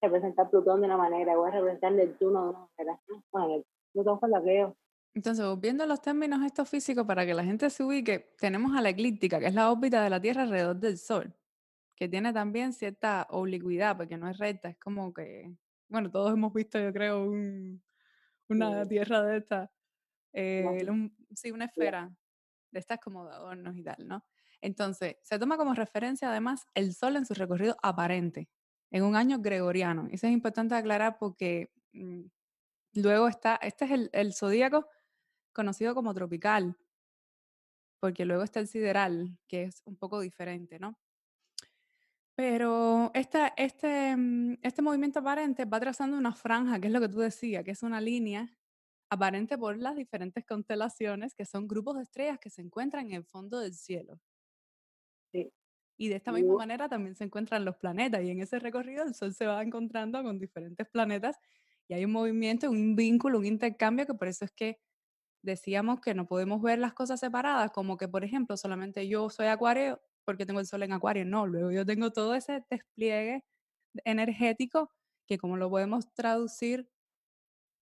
[0.00, 3.00] Representar Plutón de una manera, voy a representar Neptuno de una manera.
[3.31, 4.76] Bueno, Plutón fue la veo.
[5.14, 8.88] Entonces, viendo los términos estos físicos, para que la gente se ubique, tenemos a la
[8.88, 11.35] eclíptica, que es la órbita de la Tierra alrededor del Sol,
[11.94, 15.55] que tiene también cierta oblicuidad, porque no es recta, es como que,
[15.88, 17.31] bueno, todos hemos visto, yo creo,
[18.48, 19.70] una Tierra de esta,
[20.33, 20.64] eh,
[21.35, 22.11] sí, una esfera
[22.70, 24.24] de estas como de adornos y tal, ¿no?
[24.62, 28.48] Entonces, se toma como referencia además el Sol en su recorrido aparente,
[28.92, 30.07] en un año gregoriano.
[30.11, 32.22] Eso es importante aclarar porque mm,
[32.94, 34.87] luego está, este es el, el zodíaco
[35.53, 36.77] conocido como tropical,
[38.01, 40.96] porque luego está el sideral, que es un poco diferente, ¿no?
[42.37, 47.18] Pero este, mm, este movimiento aparente va trazando una franja, que es lo que tú
[47.18, 48.57] decías, que es una línea
[49.11, 53.25] aparente por las diferentes constelaciones, que son grupos de estrellas que se encuentran en el
[53.25, 54.20] fondo del cielo
[55.98, 59.14] Y de esta misma manera también se encuentran los planetas y en ese recorrido el
[59.14, 61.37] Sol se va encontrando con diferentes planetas
[61.88, 64.81] y hay un movimiento, un vínculo, un intercambio que por eso es que
[65.42, 69.46] decíamos que no podemos ver las cosas separadas, como que por ejemplo solamente yo soy
[69.46, 73.44] acuario porque tengo el Sol en acuario, no, luego yo tengo todo ese despliegue
[74.05, 74.90] energético
[75.26, 76.88] que como lo podemos traducir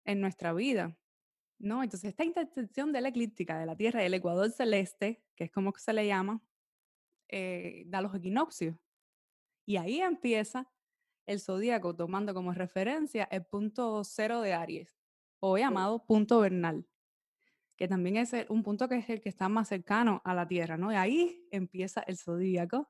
[0.06, 0.98] en nuestra vida.
[1.60, 1.84] ¿no?
[1.84, 5.52] Entonces, esta intersección de la eclíptica de la Tierra y el ecuador celeste, que es
[5.52, 6.42] como se le llama,
[7.30, 8.76] eh, da los equinoccios.
[9.66, 10.70] Y ahí empieza
[11.26, 14.98] el zodíaco tomando como referencia el punto cero de Aries,
[15.40, 16.88] o llamado punto vernal,
[17.78, 20.76] que también es un punto que es el que está más cercano a la Tierra,
[20.76, 20.92] ¿no?
[20.92, 22.90] Y ahí empieza el zodíaco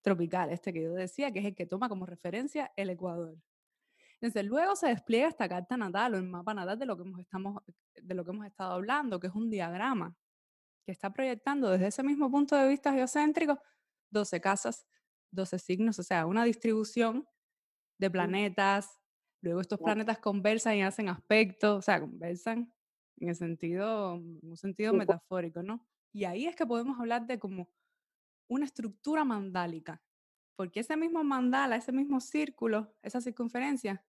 [0.00, 3.36] tropical, este que yo decía, que es el que toma como referencia el Ecuador.
[4.20, 7.20] Entonces, luego se despliega esta carta natal o el mapa natal de lo que hemos,
[7.20, 7.62] estamos,
[7.94, 10.16] de lo que hemos estado hablando, que es un diagrama
[10.86, 13.60] que está proyectando desde ese mismo punto de vista geocéntrico
[14.10, 14.86] 12 casas,
[15.32, 17.28] 12 signos, o sea, una distribución
[17.98, 19.00] de planetas.
[19.42, 22.72] Luego estos planetas conversan y hacen aspectos, o sea, conversan
[23.18, 25.84] en el sentido, en un sentido metafórico, ¿no?
[26.12, 27.68] Y ahí es que podemos hablar de como
[28.48, 30.00] una estructura mandálica,
[30.54, 34.04] porque ese mismo mandala, ese mismo círculo, esa circunferencia,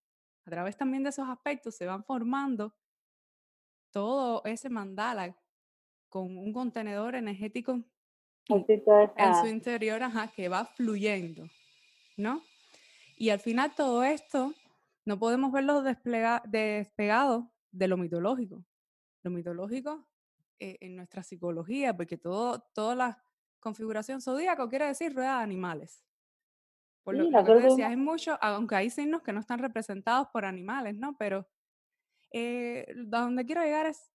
[0.45, 2.75] a través también de esos aspectos se van formando
[3.91, 5.35] todo ese mandala
[6.09, 7.83] con un contenedor energético
[8.49, 11.49] en su interior, ajá, que va fluyendo,
[12.15, 12.41] ¿no?
[13.17, 14.53] Y al final todo esto
[15.05, 18.63] no podemos verlo despegado de lo mitológico.
[19.23, 20.07] Lo mitológico
[20.59, 23.23] eh, en nuestra psicología, porque todo, toda la
[23.59, 26.03] configuración zodíaco quiere decir rueda de animales.
[27.03, 30.95] Por lo, que decía, hay mucho, aunque hay signos que no están representados por animales,
[30.95, 31.15] ¿no?
[31.17, 31.47] Pero
[32.31, 34.11] eh, a donde quiero llegar es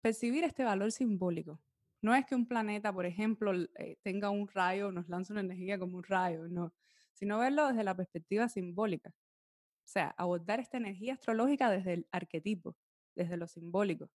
[0.00, 1.60] percibir este valor simbólico.
[2.00, 5.78] No es que un planeta, por ejemplo, eh, tenga un rayo, nos lanza una energía
[5.78, 6.72] como un rayo, no,
[7.12, 9.10] sino verlo desde la perspectiva simbólica.
[9.10, 12.76] O sea, abordar esta energía astrológica desde el arquetipo,
[13.16, 14.10] desde lo simbólico.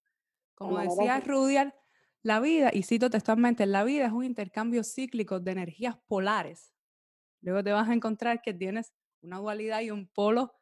[0.55, 1.73] Como decía Rudyard,
[2.21, 6.73] la vida, y cito textualmente, la vida es un intercambio cíclico de energías polares.
[7.41, 10.53] Luego te vas a encontrar que tienes una dualidad y un polo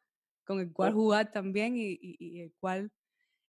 [0.44, 2.90] con el cual jugar también y, y el cual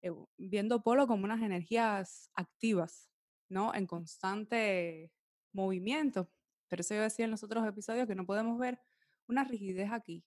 [0.02, 3.08] eh, viendo polo como unas energías activas,
[3.48, 3.72] ¿no?
[3.74, 5.12] En constante
[5.52, 6.28] movimiento.
[6.68, 8.80] Pero eso yo decía en los otros episodios que no podemos ver
[9.28, 10.24] una rigidez aquí.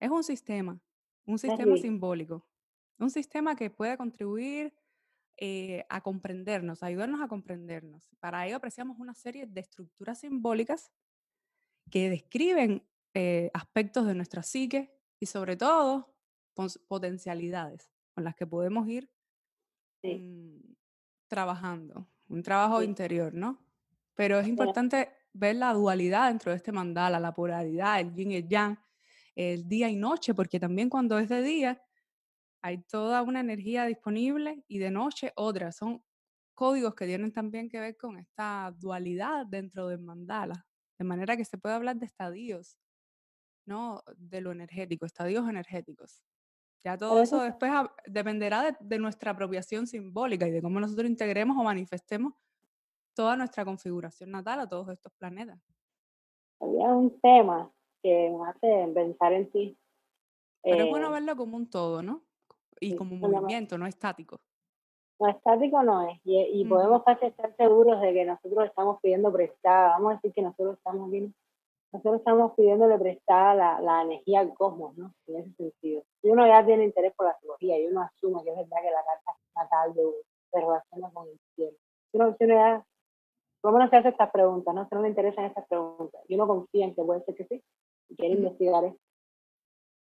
[0.00, 0.80] Es un sistema,
[1.26, 2.46] un sistema simbólico,
[2.98, 4.72] un sistema que puede contribuir
[5.36, 8.08] eh, a comprendernos, a ayudarnos a comprendernos.
[8.20, 10.92] Para ello apreciamos una serie de estructuras simbólicas
[11.90, 16.14] que describen eh, aspectos de nuestra psique y sobre todo
[16.86, 19.10] potencialidades con las que podemos ir
[20.02, 20.74] mm,
[21.28, 23.58] trabajando, un trabajo interior, ¿no?
[24.14, 28.36] Pero es importante ver la dualidad dentro de este mandala, la polaridad, el yin y
[28.36, 28.78] el yang,
[29.34, 31.82] el día y noche, porque también cuando es de día
[32.62, 35.72] hay toda una energía disponible y de noche otra.
[35.72, 36.02] Son
[36.54, 40.66] códigos que tienen también que ver con esta dualidad dentro del mandala,
[40.98, 42.78] de manera que se puede hablar de estadios,
[43.66, 44.02] ¿no?
[44.16, 46.22] De lo energético, estadios energéticos.
[46.84, 47.72] Ya todo eso después
[48.06, 52.34] dependerá de, nuestra apropiación simbólica y de cómo nosotros integremos o manifestemos
[53.14, 55.58] toda nuestra configuración natal a todos estos planetas.
[56.60, 57.70] Había un tema
[58.02, 59.78] que me hace pensar en ti.
[60.62, 62.22] Pero es bueno eh verlo como un todo, ¿no?
[62.80, 64.38] Y como un movimiento, no estático.
[65.18, 66.20] No estático no es.
[66.24, 69.90] Y, podemos casi estar seguros de que nosotros estamos pidiendo prestada.
[69.90, 71.34] Vamos a decir que nosotros estamos bien
[71.94, 75.14] nosotros estamos pidiéndole prestada la, la, energía al cosmos, ¿no?
[75.28, 76.02] En ese sentido.
[76.20, 78.90] Si uno ya tiene interés por la astrología y uno asume que es verdad que
[78.90, 80.02] la carta natal de
[80.50, 81.76] se relaciona con el cielo.
[82.10, 82.84] Si uno, si uno ya,
[83.60, 84.88] por lo menos se hace estas preguntas, ¿no?
[84.88, 87.62] Si no le interesan estas preguntas y uno confía en que puede ser que sí
[88.08, 89.00] y quiere investigar esto.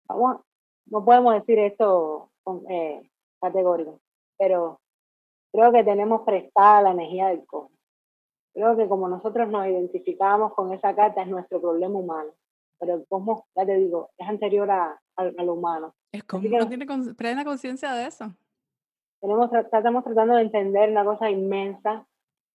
[0.07, 0.41] Vamos,
[0.85, 2.29] no podemos decir esto
[2.69, 3.09] eh,
[3.41, 3.99] categórico,
[4.37, 4.79] pero
[5.51, 7.74] creo que tenemos prestada la energía del cosmos.
[8.55, 12.31] Creo que como nosotros nos identificamos con esa carta es nuestro problema humano,
[12.79, 15.93] pero el cosmos, ya te digo, es anterior a, lo humano.
[16.13, 16.85] Es como no tiene
[17.17, 18.33] plena conciencia de eso.
[19.19, 22.07] Tenemos, estamos tratando de entender una cosa inmensa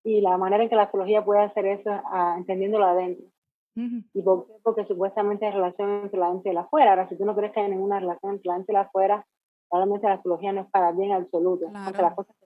[0.02, 3.26] y la manera en que la astrología puede hacer eso es ah, entendiéndolo adentro.
[4.14, 4.52] ¿Y por qué?
[4.62, 6.90] Porque supuestamente hay relación entre la dentro y la afuera.
[6.90, 9.26] Ahora, si tú no crees que hay ninguna relación entre la dentro y la afuera,
[9.68, 11.66] probablemente la astrología no es para bien absoluto.
[11.70, 12.02] Claro.
[12.02, 12.36] las cosas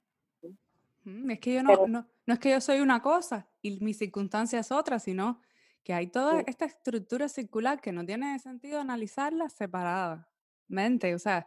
[1.04, 4.58] es que yo no, no, no, es que yo soy una cosa y mi circunstancia
[4.58, 5.40] es otra, sino
[5.84, 11.46] que hay toda esta estructura circular que no tiene sentido analizarla separadamente, o sea.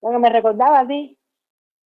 [0.00, 1.18] Lo que me recordaba a ti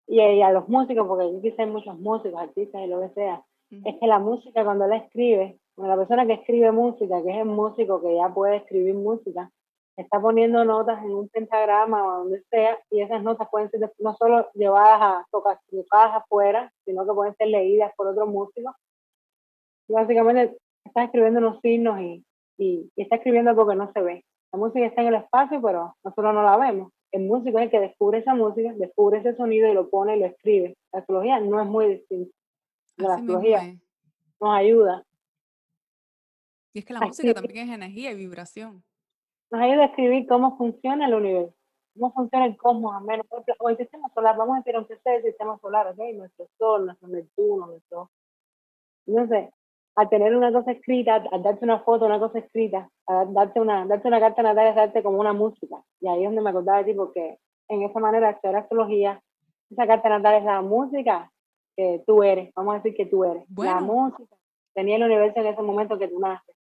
[0.06, 3.96] y, a los músicos, porque yo quise muchos músicos, artistas y lo que sea, es
[3.98, 8.02] que la música cuando la escribe, la persona que escribe música, que es el músico
[8.02, 9.50] que ya puede escribir música,
[9.96, 14.14] está poniendo notas en un pentagrama o donde sea, y esas notas pueden ser no
[14.16, 18.74] solo llevadas a tocar, tocadas afuera, sino que pueden ser leídas por otros músicos.
[19.88, 22.24] Y básicamente está escribiendo unos signos y,
[22.58, 24.24] y, está escribiendo algo que no se ve.
[24.52, 26.92] La música está en el espacio, pero nosotros no la vemos.
[27.12, 30.20] El músico es el que descubre esa música, descubre ese sonido y lo pone y
[30.20, 30.76] lo escribe.
[30.92, 32.32] La astrología no es muy distinta.
[32.96, 33.62] La astrología
[34.40, 35.04] nos ayuda.
[36.72, 38.84] Y es que la música también es energía y vibración
[39.50, 41.54] nos ayuda a describir cómo funciona el universo,
[41.94, 43.26] cómo funciona el cosmos, al menos,
[43.58, 45.98] o el sistema solar, vamos a decir, aunque sea el sistema solar, ¿ok?
[46.14, 48.10] Nuestro Sol, nuestro Neptuno, nuestro...
[49.06, 49.50] Entonces,
[49.96, 53.86] al tener una cosa escrita, al darte una foto, una cosa escrita, a darte una,
[53.86, 55.82] darte una carta natal es darte como una música.
[56.00, 59.20] Y ahí es donde me acordaba de ti, porque en esa manera de hacer astrología,
[59.68, 61.30] esa carta natal es la música
[61.76, 63.44] que tú eres, vamos a decir que tú eres.
[63.56, 64.36] La música
[64.74, 66.56] tenía el universo en ese momento que tú naces.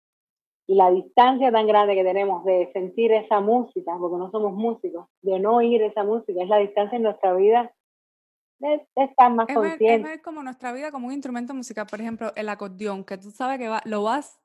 [0.67, 5.07] Y la distancia tan grande que tenemos de sentir esa música, porque no somos músicos,
[5.21, 7.71] de no oír esa música, es la distancia en nuestra vida
[8.59, 10.13] de, estar más consciente.
[10.13, 13.59] es como nuestra vida como un instrumento musical, por ejemplo, el acordeón, que tú sabes
[13.59, 14.39] que va, lo, vas,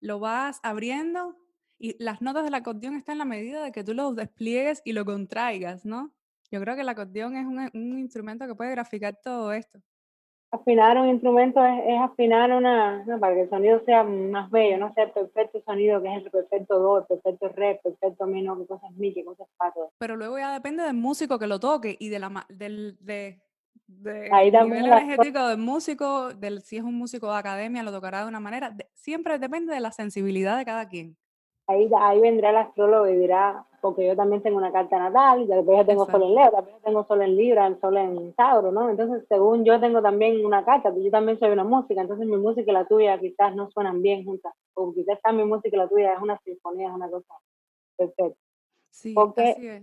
[0.00, 1.36] lo vas abriendo
[1.78, 4.92] y las notas del acordeón están en la medida de que tú lo despliegues y
[4.92, 6.12] lo contraigas, ¿no?
[6.52, 9.80] Yo creo que el acordeón es un, un instrumento que puede graficar todo esto
[10.50, 15.04] afinar un instrumento es, afinar una, para que el sonido sea más bello, no sea
[15.04, 18.58] el perfecto sonido, que es el perfecto do, el perfecto re, el perfecto mi, no,
[18.58, 19.92] que cosas mi, que cosas pato.
[19.98, 23.40] Pero luego ya depende del músico que lo toque y de la del de,
[23.86, 28.28] de nivel energético del músico, del si es un músico de academia, lo tocará de
[28.28, 28.74] una manera.
[28.94, 31.16] siempre depende de la sensibilidad de cada quien
[31.70, 35.46] ahí, ahí vendrá el astrólogo y dirá, porque yo también tengo una carta natal, y
[35.46, 38.90] después yo tengo sol en Leo, también tengo sol en Libra, sol en Tauro, ¿no?
[38.90, 42.70] Entonces, según yo tengo también una carta, yo también soy una música, entonces mi música
[42.70, 46.14] y la tuya quizás no suenan bien juntas, o quizás mi música y la tuya
[46.14, 47.34] es una sinfonía, es una cosa
[47.96, 48.38] perfecta.
[48.90, 49.82] Sí, así es.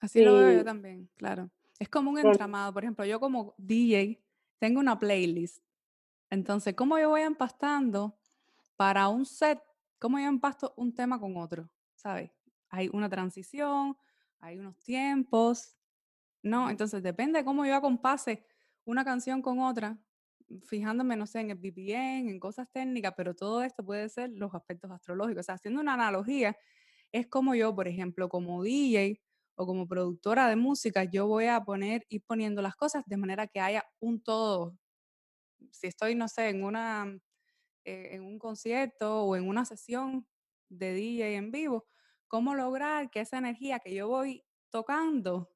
[0.00, 1.50] Así lo veo yo también, claro.
[1.78, 4.18] Es como un entramado, por ejemplo, yo como DJ
[4.58, 5.62] tengo una playlist.
[6.30, 8.14] Entonces, ¿cómo yo voy empastando
[8.76, 9.60] para un set
[9.98, 12.30] cómo yo empasto un tema con otro, ¿sabes?
[12.68, 13.96] Hay una transición,
[14.40, 15.76] hay unos tiempos,
[16.42, 16.70] ¿no?
[16.70, 18.44] Entonces depende de cómo yo acompase
[18.84, 19.98] una canción con otra,
[20.66, 24.54] fijándome, no sé, en el BPM, en cosas técnicas, pero todo esto puede ser los
[24.54, 25.40] aspectos astrológicos.
[25.40, 26.56] O sea, haciendo una analogía,
[27.12, 29.20] es como yo, por ejemplo, como DJ
[29.56, 33.46] o como productora de música, yo voy a poner, ir poniendo las cosas de manera
[33.46, 34.78] que haya un todo.
[35.70, 37.18] Si estoy, no sé, en una
[37.86, 40.26] eh, en un concierto o en una sesión
[40.68, 41.86] de DJ en vivo,
[42.26, 45.48] cómo lograr que esa energía que yo voy tocando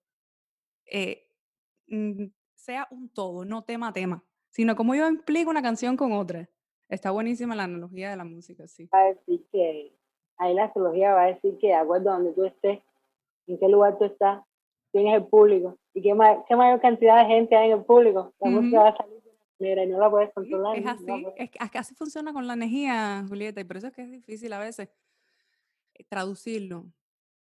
[0.86, 1.26] eh,
[1.88, 6.12] mm, sea un todo, no tema a tema, sino como yo implico una canción con
[6.12, 6.48] otra.
[6.88, 8.88] Está buenísima la analogía de la música, sí.
[8.94, 9.92] Va a decir que,
[10.36, 12.78] ahí la astrología va a decir que de acuerdo a donde tú estés,
[13.48, 14.44] en qué lugar tú estás,
[14.92, 16.16] quién es el público y qué,
[16.46, 19.19] qué mayor cantidad de gente hay en el público, la música va a salir
[19.60, 20.78] Mira, y no la puedes controlar.
[20.78, 24.02] es así, es, que así funciona con la energía, Julieta, y por eso es que
[24.02, 24.88] es difícil a veces
[25.94, 26.86] eh, traducirlo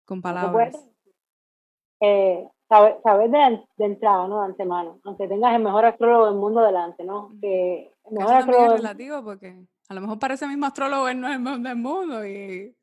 [0.04, 0.76] con palabras.
[2.00, 4.40] eh, saber, saber de, de, entrada, ¿no?
[4.40, 7.30] De antemano, aunque tengas el mejor astrólogo del mundo delante, ¿no?
[7.40, 8.74] Que el mejor astrólogo...
[8.74, 11.60] es relativo porque a lo mejor parece el mismo astrólogo, él no es el mejor
[11.60, 12.74] del mundo y...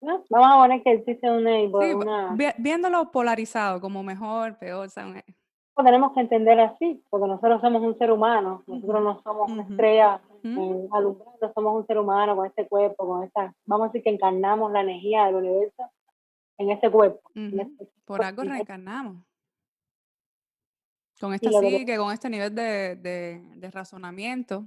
[0.00, 0.24] ¿No?
[0.30, 1.56] Vamos a poner que existe una...
[1.58, 2.36] Sí, una...
[2.56, 5.12] viéndolo polarizado, como mejor, peor, o sea,
[5.76, 10.20] tenemos que entender así, porque nosotros somos un ser humano, nosotros no somos una estrella
[10.42, 14.72] alumbrando, somos un ser humano con este cuerpo, con esta, vamos a decir que encarnamos
[14.72, 15.90] la energía del universo
[16.58, 17.30] en este cuerpo.
[17.34, 19.16] Este Por algo reencarnamos.
[21.20, 24.64] Con este sí, que con este nivel de, de, de razonamiento.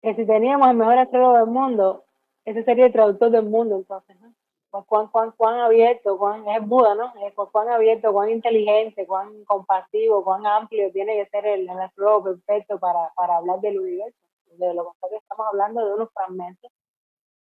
[0.00, 2.04] Que si teníamos el mejor astrólogo del mundo,
[2.44, 4.34] ese sería el traductor del mundo, entonces, ¿no?
[4.80, 7.12] Cuán, cuán, cuán abierto, cuán, es Buda, ¿no?
[7.52, 13.12] cuán abierto, cuán inteligente, cuán compasivo, cuán amplio tiene que ser el, el perfecto para,
[13.14, 14.18] para hablar del universo.
[14.56, 16.70] De lo contrario, estamos hablando de unos fragmentos,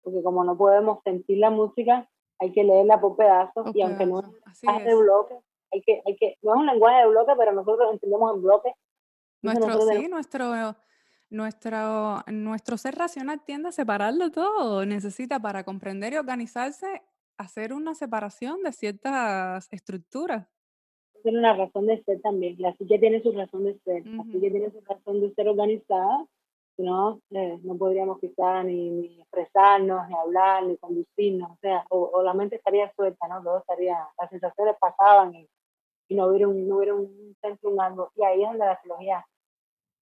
[0.01, 2.07] porque como no podemos sentir la música,
[2.39, 5.35] hay que leerla por pedazos, y aunque no es de bloque,
[5.71, 8.73] hay que, hay que, no es un lenguaje de bloque, pero nosotros entendemos en bloque.
[9.41, 10.75] Nuestro, sí, nuestro,
[11.29, 14.85] nuestro, nuestro ser racional tiende a separarlo todo.
[14.85, 17.03] Necesita para comprender y organizarse
[17.39, 20.45] hacer una separación de ciertas estructuras.
[21.23, 22.55] Tiene una razón de ser también.
[22.59, 24.05] La psique tiene su razón de ser.
[24.05, 26.25] La psique tiene su razón de ser organizada.
[26.75, 31.51] Si no, eh, no podríamos quizás ni, expresarnos, ni hablar, ni conducirnos.
[31.51, 33.41] O sea, o, la mente estaría suelta, ¿no?
[33.41, 35.47] Todo estaría, las sensaciones pasaban y,
[36.09, 38.11] no hubiera un, no hubiera un centro, un algo.
[38.15, 39.25] Y ahí es donde la psicología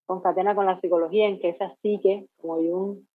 [0.07, 3.06] concatena con la psicología en que esa psique, como un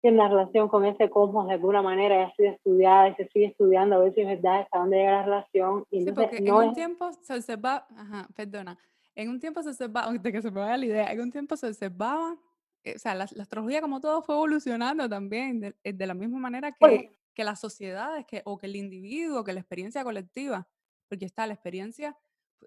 [0.00, 3.28] tiene una relación con ese cosmos de alguna manera y ha sido estudiada y se
[3.28, 5.84] sigue estudiando a ver si es verdad hasta dónde llega la relación.
[5.90, 8.78] Y sí, porque en un tiempo se observaba, ajá, perdona,
[9.14, 11.56] en un tiempo se observaba, de que se me vaya la idea, en un tiempo
[11.56, 12.38] se observaba,
[12.84, 16.38] eh, o sea, la, astrología como todo fue evolucionando también de, eh, de la misma
[16.38, 20.66] manera que, que las sociedades, que, o que el individuo, que la experiencia colectiva,
[21.08, 22.16] porque está la experiencia,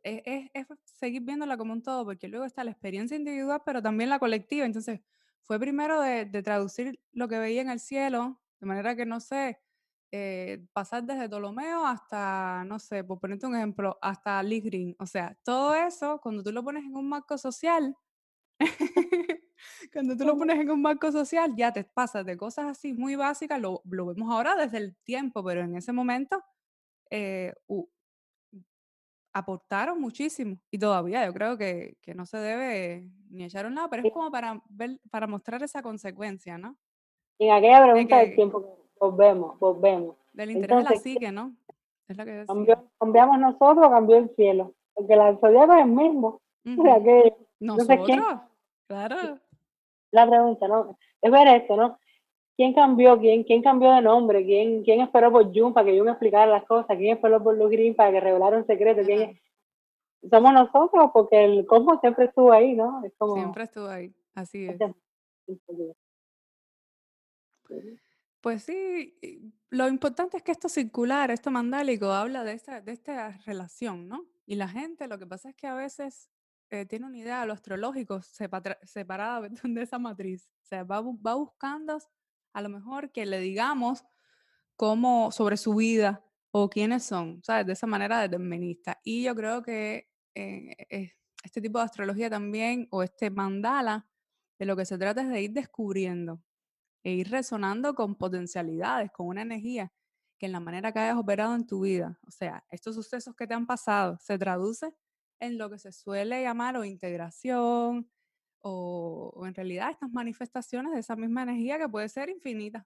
[0.03, 3.81] es, es, es seguir viéndola como un todo, porque luego está la experiencia individual, pero
[3.81, 5.01] también la colectiva, entonces
[5.45, 9.59] fue primero de, traducir lo que veía en el cielo, de manera que, no sé,
[10.11, 14.95] eh, pasar desde Ptolomeo hasta, no sé, por ponerte un ejemplo, hasta Lee Green.
[14.99, 17.95] O sea, todo eso, cuando tú lo pones en un marco social,
[19.93, 23.15] cuando tú lo pones en un marco social, ya te pasas de cosas así muy
[23.15, 26.43] básicas, lo, vemos ahora desde el tiempo, pero en ese momento
[27.09, 27.53] eh,
[29.34, 33.89] aportaron muchísimo y todavía yo creo que, que, no se debe ni echar un lado,
[33.89, 36.77] pero es como para ver, para mostrar esa consecuencia, ¿no?
[37.39, 40.15] En aquella pregunta del tiempo, volvemos, volvemos.
[40.31, 41.55] Del interés de la psique, ¿no?
[42.07, 46.41] Es lo que cambió, cambiamos nosotros, cambió el cielo, porque la zodiaco es el mismo.
[47.59, 48.41] nosotros,
[48.88, 49.39] claro.
[50.11, 50.97] La pregunta, ¿no?
[51.21, 51.97] Es ver esto, ¿no?
[52.55, 53.19] ¿Quién cambió?
[53.19, 54.45] ¿Quién, quién cambió de nombre?
[54.45, 56.97] ¿Quién, quién esperó por Jun para que Jun explicara las cosas?
[56.97, 59.01] ¿Quién esperó por Lu Green para que revelara un secreto?
[59.03, 59.39] ¿Quién...
[60.29, 63.03] Somos nosotros, porque el cosmos siempre estuvo ahí, ¿no?
[63.03, 63.35] Es como...
[63.35, 64.77] Siempre estuvo ahí, así es.
[68.39, 73.31] Pues sí, lo importante es que esto circular, esto mandálico, habla de esta, de esta
[73.45, 74.25] relación, ¿no?
[74.45, 76.29] Y la gente, lo que pasa es que a veces
[76.69, 80.49] eh, tiene una idea, lo astrológico, separada de esa matriz.
[80.61, 81.97] O sea, va, va buscando
[82.53, 84.05] a lo mejor que le digamos
[84.75, 87.65] cómo sobre su vida o quiénes son, ¿sabes?
[87.65, 88.99] De esa manera determinista.
[89.03, 94.07] Y yo creo que eh, este tipo de astrología también, o este mandala,
[94.59, 96.41] de lo que se trata es de ir descubriendo
[97.03, 99.91] e ir resonando con potencialidades, con una energía
[100.39, 103.47] que en la manera que hayas operado en tu vida, o sea, estos sucesos que
[103.47, 104.93] te han pasado, se traduce
[105.39, 108.09] en lo que se suele llamar o integración,
[108.64, 112.86] o, en realidad estas manifestaciones de esa misma energía que puede ser infinita.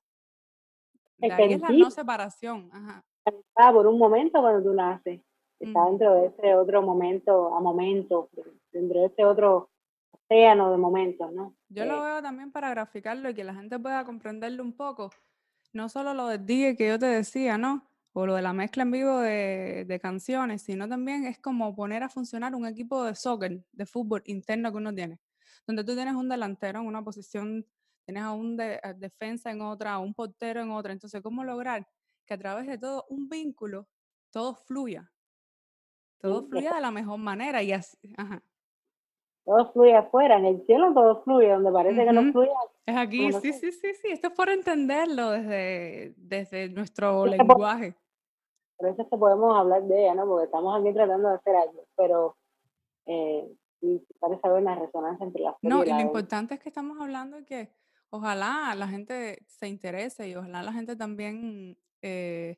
[1.18, 2.70] De ahí es la no separación.
[2.72, 3.04] Ajá.
[3.26, 5.22] Está por un momento cuando tú naces,
[5.60, 8.30] está dentro de ese otro momento a momento,
[8.72, 9.70] dentro de ese otro
[10.12, 11.56] océano de momentos, ¿no?
[11.70, 15.12] Yo lo eh veo también para graficarlo y que la gente pueda comprenderlo un poco.
[15.74, 17.84] No solo lo del día que yo te decía, ¿no?
[18.14, 22.02] o lo de la mezcla en vivo de, de, canciones, sino también es como poner
[22.02, 25.20] a funcionar un equipo de soccer, de fútbol interno que uno tiene
[25.66, 27.66] donde tú tienes un delantero en una posición,
[28.06, 30.94] tienes a un de, defensa en otra, a un portero en otra.
[30.94, 31.88] Entonces, ¿cómo lograr
[32.26, 33.88] que a través de todo un vínculo
[34.32, 35.12] todo fluya?
[36.20, 38.42] Todo fluya de la mejor manera y así, ajá.
[39.46, 42.52] Todo fluye afuera, en el cielo todo fluye, donde parece que no fluye.
[42.86, 47.96] Es aquí, sí, sí, sí, sí, esto es por entenderlo desde, desde nuestro lenguaje.
[48.78, 50.26] Por eso es que podemos hablar de ella, ¿no?
[50.28, 52.38] Porque estamos aquí tratando de hacer algo, pero
[53.08, 53.52] eh,
[53.82, 57.38] y parece haber una resonancia entre las No, y lo importante es que estamos hablando
[57.38, 57.70] de que
[58.10, 62.58] ojalá la gente se interese y ojalá la gente también eh,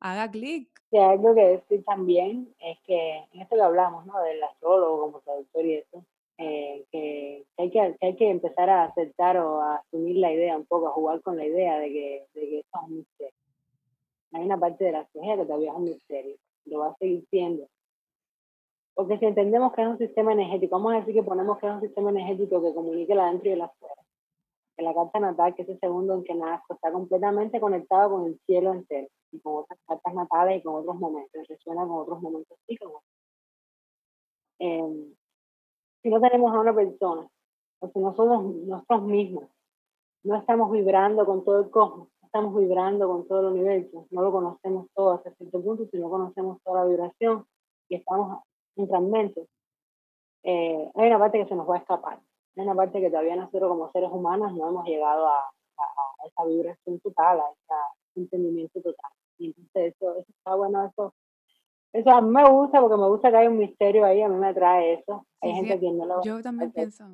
[0.00, 0.68] haga clic.
[0.90, 4.20] Y algo que decir también es que en esto que hablamos, ¿no?
[4.22, 6.04] Del astrólogo como traductor y eso,
[6.38, 10.66] eh, que, hay que, hay que empezar a aceptar o a asumir la idea un
[10.66, 13.34] poco, a jugar con la idea de que, de que esto es un misterio.
[14.32, 17.24] Hay una parte de la astrología que todavía es un misterio, lo va a seguir
[17.30, 17.68] siendo
[18.94, 21.72] porque si entendemos que es un sistema energético, vamos a decir que ponemos que es
[21.72, 23.94] un sistema energético que comunique la adentro y la afuera.
[24.76, 28.26] Que la carta natal, que es el segundo en que nazco, está completamente conectado con
[28.26, 32.20] el cielo entero y con otras cartas natales y con otros momentos, resuena con otros
[32.20, 33.02] momentos psíquicos.
[34.58, 35.14] Eh,
[36.02, 37.26] si no tenemos a una persona,
[37.80, 39.44] o si no somos nosotros mismos,
[40.24, 44.22] no estamos vibrando con todo el cosmos, no estamos vibrando con todo el universo, no
[44.22, 47.44] lo conocemos todo hasta cierto punto, si no conocemos toda la vibración
[47.88, 48.42] y estamos
[48.76, 49.46] en fragmentos,
[50.42, 52.20] eh, hay una parte que se nos va a escapar.
[52.56, 56.44] Hay una parte que todavía nosotros como seres humanos no hemos llegado a, a, esa
[56.44, 59.10] vibración total, a ese entendimiento total.
[59.38, 61.14] Y entonces eso, eso está bueno, eso,
[61.92, 64.36] eso a mí me gusta porque me gusta que hay un misterio ahí, a mí
[64.36, 65.26] me atrae eso.
[65.40, 67.06] Hay gente que no lo Yo también pienso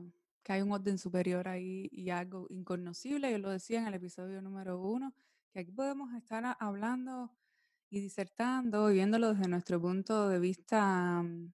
[0.43, 4.41] que hay un orden superior ahí y algo inconocible, yo lo decía en el episodio
[4.41, 5.13] número uno,
[5.53, 7.31] que aquí podemos estar hablando
[7.91, 11.53] y disertando y viéndolo desde nuestro punto de vista mm,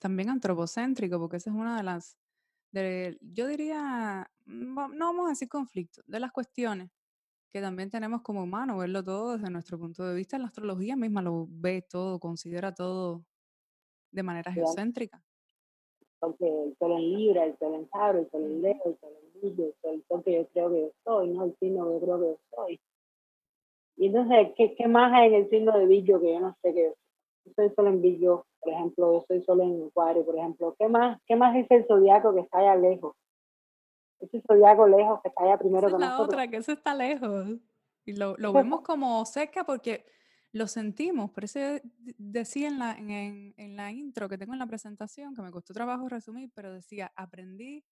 [0.00, 2.16] también antropocéntrico, porque esa es una de las,
[2.72, 6.90] de, yo diría, mm, no vamos a decir conflictos, de las cuestiones
[7.54, 10.36] que también tenemos como humanos, verlo todo desde nuestro punto de vista.
[10.38, 13.24] La astrología misma lo ve todo, considera todo
[14.10, 15.22] de manera geocéntrica.
[16.20, 19.40] el sol en Libra, el sol en Tauro, el sol en Leo, el sol en
[19.40, 21.44] Virgo, el sol que yo creo que yo soy, ¿no?
[21.44, 22.80] El signo que yo creo que yo soy.
[23.96, 26.74] Y entonces, ¿qué, qué más hay en el signo de Virgo que yo no sé
[26.74, 26.96] que yo soy?
[27.46, 30.74] Yo soy sol en Virgo, por ejemplo, yo soy sol en Acuario, por ejemplo.
[30.78, 33.14] ¿Qué más, qué más dice el zodiaco que está allá lejos?
[34.20, 36.28] Ese zodiaco lejos que está allá primero Esa con es la nosotros.
[36.40, 37.46] otra, que eso está lejos.
[38.06, 40.06] Y lo, lo Ese vemos como cerca porque
[40.52, 41.30] lo sentimos.
[41.30, 41.58] Por eso
[42.16, 45.74] decía en la, en- en la intro que tengo en la presentación, que me costó
[45.74, 47.84] trabajo resumir, pero decía, aprendí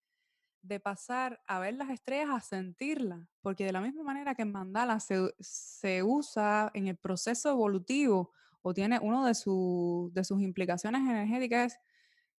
[0.62, 4.52] de pasar a ver las estrellas a sentirlas, porque de la misma manera que en
[4.52, 8.32] mandala se, se usa en el proceso evolutivo
[8.62, 11.78] o tiene uno de, su- de sus implicaciones energéticas es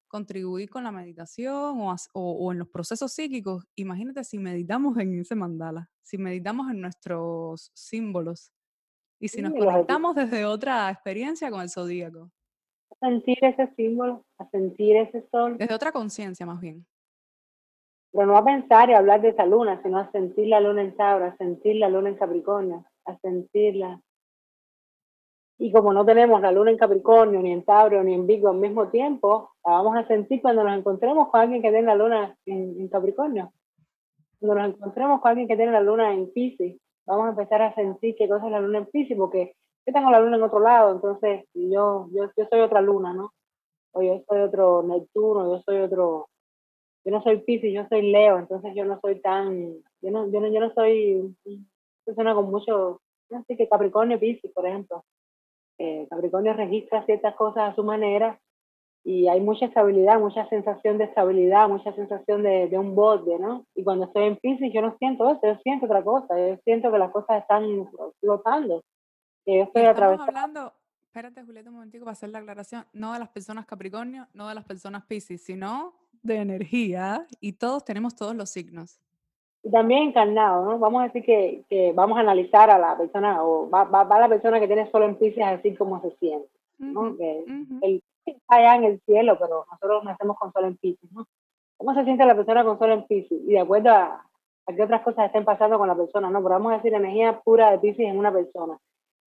[0.07, 5.19] contribuir con la meditación o, o- o en los procesos psíquicos, imagínate si meditamos en
[5.19, 8.51] ese mandala, si meditamos en nuestros símbolos
[9.19, 12.32] y si Sí, nos conectamos desde otra experiencia con el zodíaco,
[12.91, 16.86] A sentir ese símbolo, a sentir ese sol, desde otra conciencia más bien.
[18.14, 20.95] Pero no a pensar y hablar de esa luna, sino a sentir la luna en
[20.95, 23.99] Tauro, a sentir la luna en Capricornio, a sentirla.
[25.57, 28.57] Y como no tenemos la luna en Capricornio, ni en Tauro, ni en Virgo al
[28.57, 32.38] mismo tiempo, la vamos a sentir cuando nos encontremos con alguien que tiene la luna
[32.45, 33.51] en, Capricornio.
[34.39, 36.76] Cuando nos encontremos con alguien que tiene la luna en Pisces,
[37.07, 39.55] vamos a empezar a sentir qué cosa es la luna en Pisces, porque
[39.88, 43.34] yo tengo la luna en otro lado, entonces yo, yo, yo soy otra luna, ¿no?
[43.93, 46.28] O yo soy otro Neptuno, yo soy otro,
[47.06, 50.39] yo no soy Pisces, yo soy Leo, entonces yo no soy tan, yo no, yo
[50.39, 51.66] no, yo no soy una
[52.06, 53.01] persona con mucho,
[53.47, 55.04] sé que Capricornio Pisces, por ejemplo.
[55.80, 58.39] Eh, Capricornio registra ciertas cosas a su manera
[59.04, 63.66] y hay mucha estabilidad, mucha sensación de estabilidad, mucha sensación de, de un borde, ¿no?
[63.76, 66.91] Y cuando estoy en Pisces yo no siento eso, yo siento otra cosa, yo siento
[66.91, 67.89] que las cosas están
[68.22, 68.82] flotando,
[69.45, 70.24] que yo Y estoy atravesando.
[70.24, 70.74] hablando,
[71.04, 74.56] espérate Julieta un momentico para hacer la aclaración, no de las personas Capricornio, no de
[74.56, 75.93] las personas Piscis, sino
[76.24, 78.99] de energía y todos tenemos todos los signos.
[79.61, 80.80] Y también encarnado, ¿no?
[80.80, 84.19] Vamos a decir que, que vamos a analizar a la persona, o va, va, va
[84.19, 86.49] la persona que tiene solo en Pisces a decir cómo se siente,
[86.80, 87.01] ¿no?
[87.01, 87.80] Ujú, Que ujú.
[87.82, 91.26] el está allá en el cielo, pero nosotros nacemos con sol en Pisces, ¿no?
[91.78, 93.39] ¿Cómo se siente la persona con sol en Pisces?
[93.45, 94.26] Y de acuerdo a,
[94.65, 96.41] a qué otras cosas estén pasando con la persona, ¿no?
[96.41, 98.78] Pero vamos a decir energía pura de Pisces en una persona.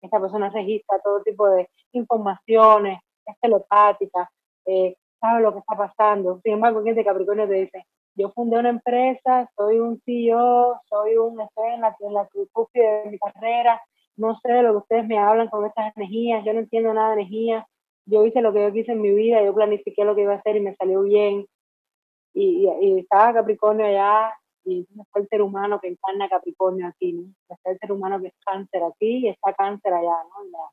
[0.01, 4.29] Esta persona registra todo tipo de informaciones, es telepática,
[4.65, 6.41] eh, sabe lo que está pasando.
[6.43, 11.15] Sin embargo, alguien de Capricornio te dice, yo fundé una empresa, soy un CEO, soy
[11.15, 12.27] un, estoy en la, en la
[12.73, 13.81] de mi carrera,
[14.17, 17.15] no sé de lo que ustedes me hablan con estas energías, yo no entiendo nada
[17.15, 17.65] de energías,
[18.05, 20.37] yo hice lo que yo quise en mi vida, yo planifiqué lo que iba a
[20.37, 21.45] hacer y me salió bien.
[22.33, 27.13] Y, y, y estaba Capricornio allá, y está el ser humano que encarna Capricornio aquí,
[27.13, 27.33] ¿no?
[27.49, 30.45] Está el ser humano que es cáncer aquí y está cáncer allá, ¿no?
[30.45, 30.71] En, la,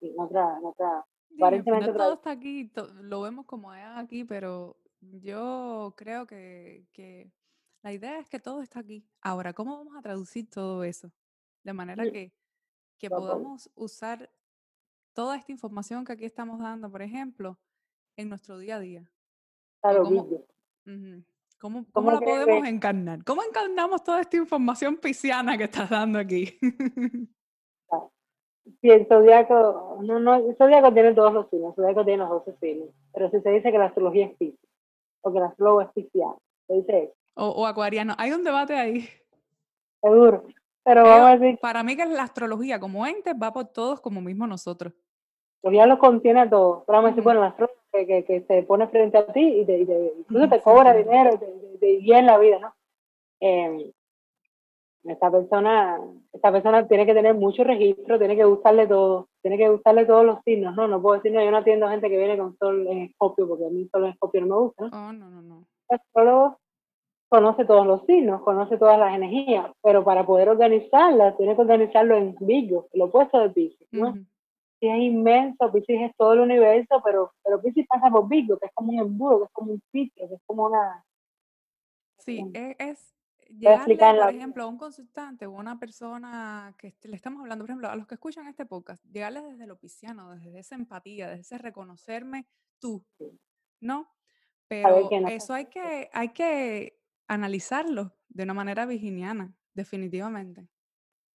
[0.00, 1.04] en otra, en otra,
[1.36, 2.70] aparentemente otra todo está aquí,
[3.02, 7.30] lo vemos como es aquí, pero yo creo que, que
[7.82, 9.06] la idea es que todo está aquí.
[9.20, 11.12] Ahora, ¿cómo vamos a traducir todo eso?
[11.62, 12.32] De manera que,
[12.98, 14.30] que podamos usar
[15.12, 17.58] toda esta información que aquí estamos dando, por ejemplo,
[18.16, 19.10] en nuestro día a día.
[19.80, 20.44] Claro, cómo, cómo,
[21.58, 23.24] cómo ¿Cómo la podemos que- encarnar.
[23.24, 26.58] ¿Cómo encarnamos toda esta información pisciana que estás dando aquí?
[28.80, 32.30] Si el zodiaco, no, no, el zodiaco tiene todos los signos, el zodiaco tiene los
[32.30, 34.60] 12 signos, pero si se dice que la astrología es piscis,
[35.22, 36.34] o que la astrólogo es pisciana,
[36.66, 38.14] se dice eso, o, o acuariano.
[38.18, 39.08] Hay un debate ahí.
[40.02, 40.44] seguro.
[40.84, 44.00] Pero Ellos- vamos a decir, para mí que la astrología como ente va por todos
[44.00, 44.92] como mismo nosotros.
[45.62, 46.84] la astrología lo contiene a todo.
[46.86, 49.60] Pero vamos a decir, bueno, la astróloga que, que, que se pone frente a ti
[49.60, 50.98] y te, y te, incluso te sí, cobra sí.
[50.98, 52.74] dinero, y te, te, te guía en la vida, ¿no?
[53.40, 53.92] Eh,
[55.04, 55.98] esta persona,
[56.32, 60.24] esta persona tiene que tener mucho registro, tiene que gustarle todo, tiene que gustarle todos
[60.24, 60.88] los signos, ¿no?
[60.88, 63.66] No puedo decir, no, yo no atiendo gente que viene con sol en escorpio, porque
[63.66, 65.08] a mí sol en escorpio no me gusta, ¿no?
[65.08, 65.64] Oh, no, no, no.
[65.88, 66.58] El astrólogo
[67.30, 72.16] conoce todos los signos, conoce todas las energías, pero para poder organizarlas, tiene que organizarlo
[72.16, 74.14] en Virgo, el opuesto de Pisces, ¿no?
[74.80, 78.66] Sí, es inmenso, Pisces es todo el universo, pero, pero Pisces pasa por Virgo, que
[78.66, 81.04] es como un embudo, que es como un sitio, que es como una...
[82.18, 82.52] Sí, Mm.
[82.78, 83.14] es,
[83.48, 87.70] llegarle, por ejemplo, a un consultante o a una persona que le estamos hablando, por
[87.70, 91.40] ejemplo, a los que escuchan este podcast, llegarle desde lo pisciano, desde esa empatía, desde
[91.40, 92.46] ese reconocerme
[92.78, 93.04] tú,
[93.80, 94.08] ¿no?
[94.68, 100.68] Pero no eso hay que, hay que analizarlo de una manera virginiana, definitivamente.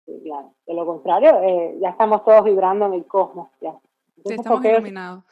[0.05, 0.53] Sí, claro.
[0.65, 3.79] De lo contrario, eh, ya estamos todos vibrando en el cosmos, ya.
[4.25, 5.23] Sí, estamos ¿por qué, yo, iluminados.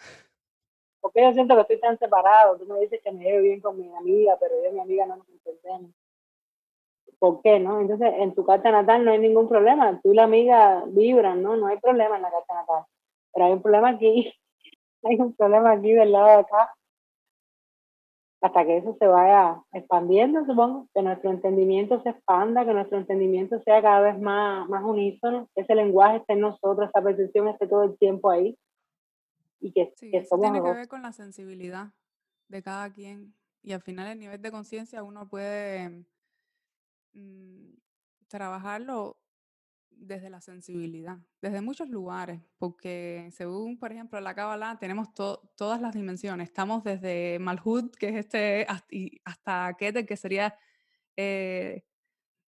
[1.00, 2.58] por qué yo siento que estoy tan separado?
[2.58, 5.06] Tú me dices que me llevo bien con mi amiga, pero yo y mi amiga
[5.06, 5.92] no nos entendemos.
[7.22, 7.80] ¿Por qué, no?
[7.80, 10.02] Entonces, en tu carta natal no hay ningún problema.
[10.02, 11.56] Tú y la amiga vibran, ¿no?
[11.56, 12.86] No hay problema en la carta natal.
[13.32, 14.34] Pero hay un problema aquí.
[15.04, 16.76] Hay un problema aquí del lado de acá.
[18.42, 23.60] hasta que eso se vaya expandiendo, supongo, que nuestro entendimiento se expanda, que nuestro entendimiento
[23.64, 27.68] sea cada vez más, más unísono, que ese lenguaje esté en nosotros, esa percepción esté
[27.68, 28.56] todo el tiempo ahí.
[29.60, 31.88] Y que, Sí, que eso somos tiene que ver con la sensibilidad
[32.48, 33.34] de cada quien.
[33.64, 36.06] Y al final el nivel de conciencia uno puede
[37.14, 37.74] mm,
[38.28, 39.20] trabajarlo
[39.92, 45.82] desde la sensibilidad, desde muchos lugares, porque según, por ejemplo, la Kabbalah tenemos to- todas
[45.82, 46.50] las dimensiones.
[46.50, 48.88] Estamos desde Malhut, que es este, hasta,
[49.26, 50.56] hasta Keter, que sería
[51.18, 51.84] eh,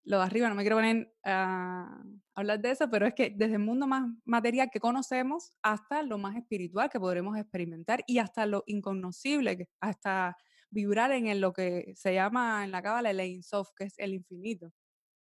[0.03, 2.01] lo de arriba, no me quiero poner a
[2.35, 6.17] hablar de eso, pero es que desde el mundo más material que conocemos hasta lo
[6.17, 10.37] más espiritual que podremos experimentar y hasta lo inconocible, hasta
[10.71, 13.99] vibrar en el- lo que se llama en la cábala el Ein Sof, que es
[13.99, 14.71] el infinito,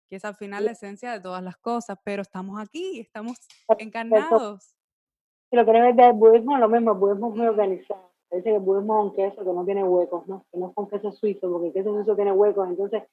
[0.09, 3.37] que es al final la esencia de todas las cosas, pero estamos aquí, estamos
[3.77, 4.75] encarnados.
[5.49, 8.11] Si lo quieres ver del budismo, lo mismo, el budismo es muy organizado.
[8.31, 10.45] Dice que el budismo es un queso que no tiene huecos, ¿no?
[10.51, 12.67] Que no es un queso suizo, porque el queso suizo tiene huecos.
[12.67, 13.03] Entonces,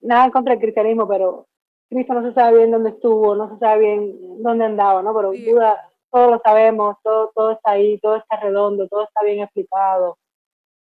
[0.00, 1.48] nada en contra del cristianismo, pero
[1.88, 5.12] Cristo no se sabe bien dónde estuvo, no se sabe bien dónde andaba, ¿no?
[5.16, 5.50] Pero Sí.
[5.50, 10.16] Buda, todos lo sabemos, todo, todo está ahí, todo está redondo, todo está bien explicado.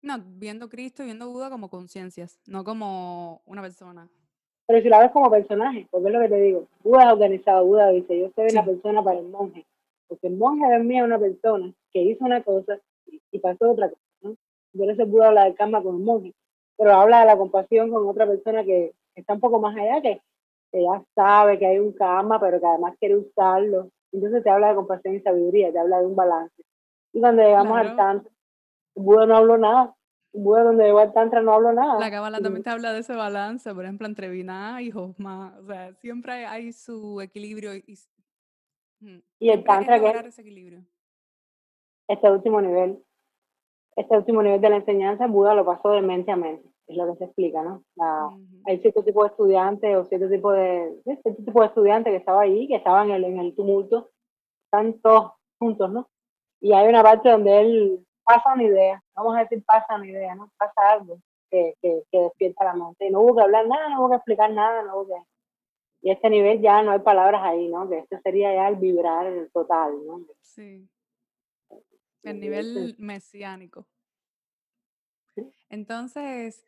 [0.02, 4.10] No, viendo Cristo y viendo Buda como conciencias, no como una persona.
[4.66, 7.66] Pero si la ves como personaje, porque es lo que te digo, Buda es organizado,
[7.66, 8.70] Buda dice, yo soy una Sí.
[8.72, 9.66] persona para el monje,
[10.08, 14.02] porque el monje es mí una persona que hizo una cosa y, pasó otra cosa,
[14.22, 14.36] ¿no?
[14.76, 16.34] Por eso Buda habla del karma con el monje,
[16.78, 20.22] pero habla de la compasión con otra persona que está un poco más allá, que,
[20.74, 23.90] ya sabe que hay un karma, pero que además quiere usarlo.
[24.14, 26.64] Entonces te habla de compasión y sabiduría, te habla de un balance.
[27.14, 28.24] Y cuando llegamos al Claro.
[28.96, 29.96] Buda no habló nada.
[30.34, 32.00] Buda donde llegó al tantra no habló nada.
[32.00, 35.58] La cábala también te habla de ese balance, por ejemplo, entre Binah y Josma.
[35.62, 37.98] O sea, siempre hay, hay su equilibrio y, y
[39.06, 40.86] mm, Y el es tantra que- lograr ese equilibrio.
[42.08, 43.04] este último nivel,
[43.98, 47.12] este último nivel de la enseñanza, Buda lo pasó de mente a mente, es lo
[47.12, 47.84] que se explica, ¿no?
[47.96, 48.62] La- Ujú.
[48.66, 52.42] hay cierto tipo de estudiantes o cierto tipo de, cierto tipo de estudiantes que estaba
[52.42, 54.12] ahí, que estaban en el, en el tumulto,
[54.66, 56.10] están todos juntos, ¿no?
[56.62, 60.36] Y hay una parte donde él pasa una idea, vamos a decir pasa una idea,
[60.36, 60.52] ¿no?
[60.58, 61.20] Pasa algo
[61.50, 63.08] que, que, que despierta la mente.
[63.08, 65.22] Y no hubo que hablar nada, no hubo que explicar nada, no hubo que...
[66.04, 67.88] Y a este nivel ya no hay palabras ahí, ¿no?
[67.88, 70.26] Que este sería ya el vibrar total, ¿no?
[70.42, 70.88] Sí.
[72.24, 73.86] El El nivel mesiánico.
[75.70, 76.66] Entonces,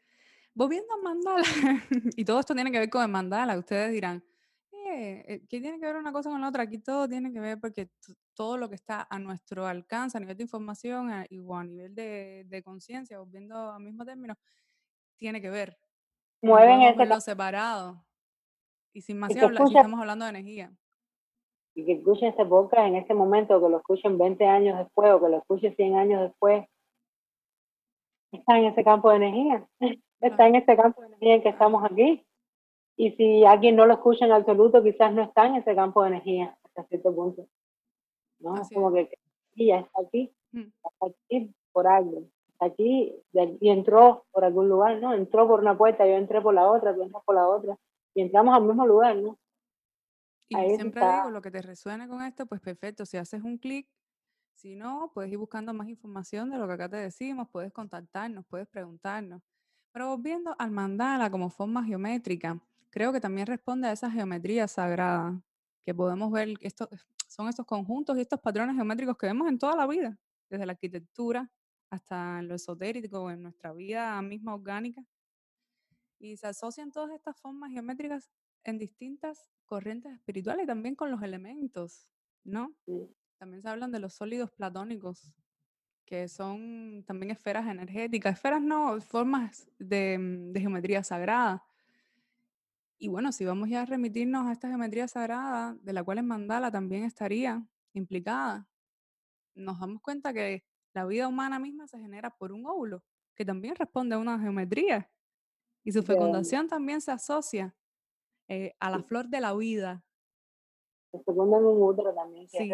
[0.54, 1.44] vos viendo mandala,
[2.16, 4.24] y todo esto tiene que ver con el mandala, ustedes dirán,
[4.96, 6.64] eh, ¿qué tiene que ver una cosa con la otra?
[6.64, 7.90] Aquí todo tiene que ver porque
[8.34, 11.94] todo lo que está a nuestro alcance, a nivel de información a- o a nivel
[11.96, 14.36] de, de conciencia, volviendo al mismo término,
[15.18, 15.78] tiene que ver.
[16.42, 18.04] Mueven ese verlo separado.
[18.94, 20.72] Y sin más Y habla- escucha- estamos hablando de energía.
[21.76, 25.20] y que escuchen este podcast en este momento, que lo escuchen 20 años después o
[25.20, 26.68] que lo escuchen 100 años después,
[28.32, 29.68] está en ese campo de energía,
[30.22, 32.24] está en este campo de energía en que estamos aquí.
[32.96, 36.10] Y si alguien no lo escucha en absoluto, quizás no está en ese campo de
[36.10, 37.48] energía hasta cierto punto.
[38.40, 38.56] ¿no?
[38.56, 39.10] Así Como que
[39.56, 40.60] y ya está aquí, Mm.
[40.62, 45.14] está aquí por algo, está aquí y entró por algún lugar, ¿no?
[45.14, 47.78] Entró por una puerta, yo entré por la otra, tú entras por la otra,
[48.16, 49.38] y entramos al mismo lugar, ¿no?
[50.50, 51.18] Y Ahí siempre está.
[51.18, 53.88] digo, lo que te resuene con esto, pues perfecto, si haces un clic,
[54.56, 58.46] si no, puedes ir buscando más información de lo que acá te decimos, puedes contactarnos,
[58.48, 59.42] puedes preguntarnos.
[59.92, 62.60] Pero volviendo al mandala como forma geométrica,
[62.94, 65.42] creo que también responde a esa geometría sagrada
[65.84, 66.88] que podemos ver, estos,
[67.28, 70.74] son estos conjuntos y estos patrones geométricos que vemos en toda la vida, desde la
[70.74, 71.52] arquitectura
[71.90, 75.04] hasta lo esotérico, en nuestra vida misma orgánica.
[76.20, 78.30] Y se asocian todas estas formas geométricas
[78.64, 82.08] en distintas corrientes espirituales y también con los elementos,
[82.44, 82.76] ¿no?
[83.40, 85.34] También se hablan de los sólidos platónicos,
[86.06, 91.64] que son también esferas energéticas, esferas no, formas de, mm, de geometría sagrada.
[93.04, 96.24] Y bueno, si vamos ya a remitirnos a esta geometría sagrada, de la cual el
[96.24, 98.70] mandala también estaría implicada,
[99.56, 103.04] nos damos cuenta que la vida humana misma se genera por un óvulo,
[103.36, 105.12] que también responde a una geometría.
[105.84, 107.76] Y su fecundación también se asocia
[108.48, 110.06] eh, a la flor de la vida,
[111.12, 112.70] Se fecunda en un útero también, que Sí,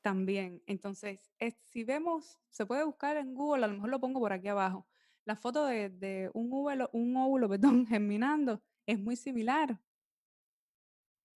[0.00, 0.62] también.
[0.66, 4.32] Entonces, es- si vemos, se puede buscar en Google, a lo mejor lo pongo por
[4.32, 4.86] aquí abajo,
[5.24, 7.48] la foto de, de un óvulo, un óvulo,
[7.82, 9.80] perdón, germinando es muy similar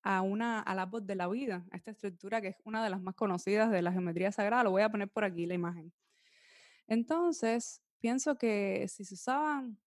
[0.02, 3.00] a una al árbol de la vida, a esta estructura que es una de las
[3.02, 4.64] más conocidas de la geometría sagrada.
[4.64, 5.92] Lo voy a poner por aquí la imagen.
[6.88, 9.78] Entonces, pienso que si se usaban,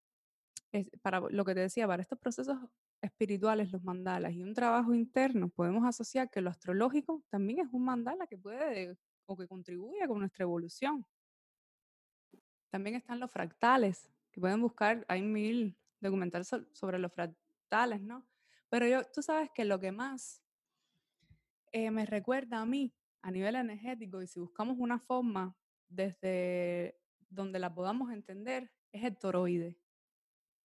[0.72, 2.58] es- para lo que te decía, para estos procesos
[3.02, 7.86] espirituales, los mandalas y un trabajo interno, podemos asociar que lo astrológico también es un
[7.86, 8.98] mandala que puede
[9.28, 11.06] o que contribuye con nuestra evolución.
[12.70, 17.12] También están los fractales, que pueden buscar, hay mil documentales sobre los
[17.70, 18.26] fractales, ¿no?
[18.70, 20.44] Pero yo, tú sabes que lo que más
[21.72, 25.56] eh, me recuerda a mí a nivel energético, y si buscamos una forma
[25.90, 26.96] desde
[27.30, 29.78] donde la podamos entender, es el toroide.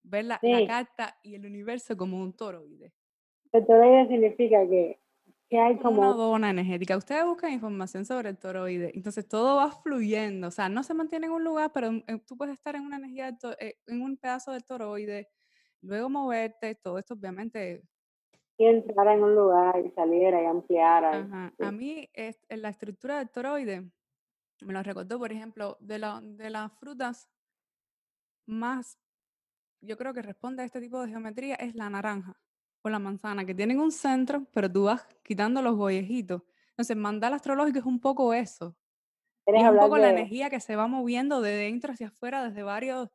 [0.02, 2.92] Ver la, la carta y el universo como un toroide.
[3.52, 5.00] El toroide significa que
[5.50, 6.02] hay como...
[6.02, 6.96] Una dona energética.
[6.96, 8.92] Ustedes buscan información sobre el toroide.
[8.94, 10.48] Entonces todo va fluyendo.
[10.48, 11.90] O sea, no se mantiene en un lugar, pero
[12.26, 15.28] tú puedes estar en una energía, eh, en un pedazo del toroide,
[15.85, 16.74] luego moverte.
[16.74, 17.82] Todo esto obviamente...
[18.57, 21.05] Y entrar en un lugar y saliera y ampliar.
[21.05, 21.53] Ajá.
[21.59, 23.91] A mí, es, en la estructura del toroide,
[24.61, 27.28] me lo recordó, por ejemplo, de, la, de las frutas
[28.47, 28.99] más,
[29.80, 32.39] yo creo que responde a este tipo de geometría, es la naranja
[32.82, 36.43] o la manzana, que tienen un centro, pero tú vas quitando los gollejitos.
[36.70, 38.76] Entonces, mandal astrológico es un poco eso.
[39.47, 43.11] Es un poco la energía que se va moviendo de dentro hacia afuera desde varios,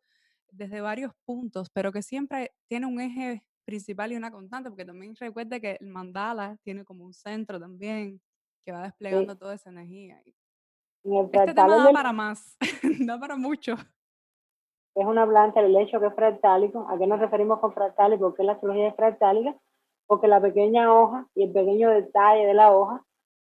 [0.52, 5.16] desde varios puntos, pero que siempre tiene un eje principal y una constante, porque también
[5.16, 8.20] recuerde que el mandala tiene como un centro también
[8.66, 10.22] que va desplegando toda esa energía.
[11.04, 12.58] este tema da para más,
[13.06, 13.76] da para mucho
[15.00, 16.86] es una planta, el hecho que es fractálico.
[16.90, 18.34] ¿A qué nos referimos con fractálico?
[18.34, 19.56] ¿Qué es la astrología es fractálica?
[20.08, 23.04] Porque la pequeña hoja y el pequeño detalle de la hoja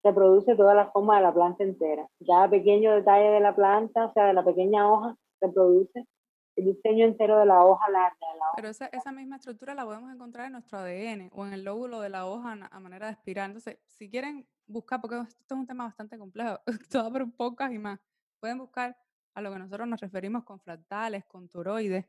[0.05, 2.07] reproduce toda la forma de la planta entera.
[2.27, 6.07] Cada pequeño detalle de la planta, o sea, de la pequeña hoja, reproduce
[6.59, 8.17] el diseño entero de la hoja larga.
[8.57, 12.01] Pero esa, esa, misma estructura la podemos encontrar en nuestro ADN o en el lóbulo
[12.01, 13.47] de la hoja a manera de espiral.
[13.47, 16.59] Entonces, si quieren buscar, porque esto es un tema bastante complejo,
[16.91, 18.01] todo por pocas y más,
[18.41, 18.97] pueden buscar
[19.35, 22.07] a lo que nosotros nos referimos con fractales, con toroides.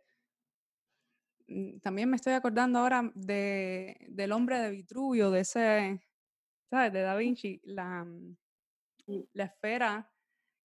[1.47, 6.01] Mm, también me estoy acordando ahora de, del hombre de Vitruvio, de ese,
[6.71, 6.91] ¿sabes?
[6.91, 8.35] De Da Vinci, la, mm,
[9.33, 10.11] la esfera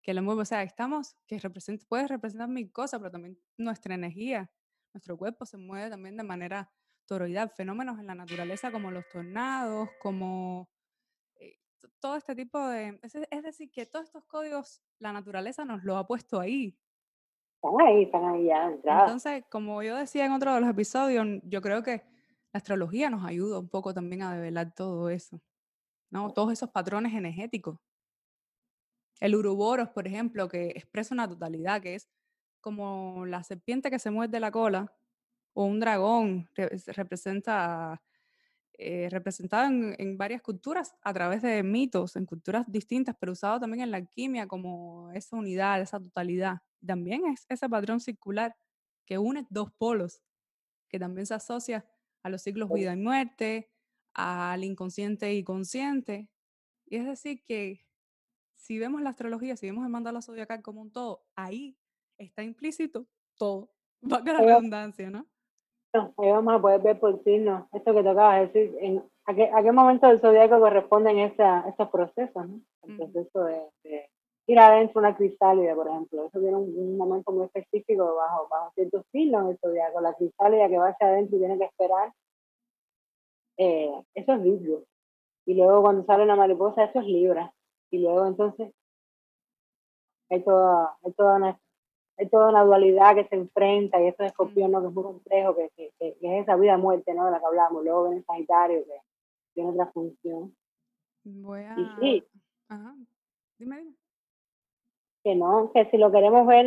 [0.05, 0.43] que lo mueve.
[0.43, 4.51] O sea, estamos, que representa, puede representar mil cosas, pero también nuestra energía,
[4.93, 6.71] nuestro cuerpo se mueve también de manera
[7.07, 7.51] toroidal.
[7.51, 10.69] Fenómenos en la naturaleza como los tornados, como
[12.01, 13.01] todo este tipo de...
[13.03, 16.79] Es, decir, que todos estos códigos la naturaleza nos lo ha puesto ahí.
[17.63, 19.01] Están ahí, están ahí ya.
[19.01, 22.03] Entonces, como yo decía en otro de los episodios, yo creo que
[22.53, 25.41] la astrología nos ayuda un poco también a develar todo eso,
[26.11, 26.31] ¿no?
[26.31, 27.79] Todos esos patrones energéticos.
[29.21, 32.09] El uruboros, por ejemplo, que expresa una totalidad, que es
[32.61, 34.93] como la serpiente que se muerde la cola,
[35.53, 38.03] o un dragón, representa
[38.77, 43.83] eh, representado en, varias culturas a través de mitos, en culturas distintas, pero usado también
[43.85, 46.59] en la alquimia como esa unidad, esa totalidad.
[46.85, 48.57] También es ese patrón circular
[49.07, 50.23] que une dos polos,
[50.89, 51.87] que también se asocia
[52.25, 53.71] a los ciclos vida y muerte,
[54.13, 56.29] al inconsciente y consciente.
[56.87, 57.84] Y es decir, que
[58.65, 61.77] si vemos la astrología, si vemos el mandala zodiacal como un todo, ahí
[62.17, 63.07] está implícito
[63.37, 63.69] todo.
[64.11, 65.27] Va a la redundancia, ¿no?
[65.93, 69.63] ahí vamos a poder ver por signos, esto que de decir, en, a, qué, a
[69.63, 72.61] qué momento del zodiaco corresponden esa, estos procesos, ¿no?
[72.83, 74.11] El proceso de,
[74.47, 79.05] ir adentro una crisálida, por ejemplo, eso tiene un, momento muy específico bajo, bajo ciertos
[79.13, 82.13] signos del zodiaco, la crisálida que va hacia adentro y tiene que esperar,
[83.59, 84.83] eh, eso es Virgo,
[85.47, 87.53] y luego cuando sale una mariposa, eso es Libra,
[87.95, 88.73] y luego entonces
[90.31, 91.61] hay toda, hay toda una
[92.17, 94.81] hay toda una dualidad que se enfrenta y eso es escorpión, ¿no?
[94.81, 97.25] que es muy complejo, que, que, que, es esa vida-muerte ¿no?
[97.25, 97.83] de la que hablamos.
[97.83, 99.01] Luego viene el Sagitario, que
[99.53, 100.55] tiene otra función.
[101.25, 101.75] Voy a...
[101.77, 102.25] Y sí.
[102.69, 102.95] Ajá.
[103.59, 103.95] Dime, dime.
[105.25, 106.67] Que no, que si lo queremos ver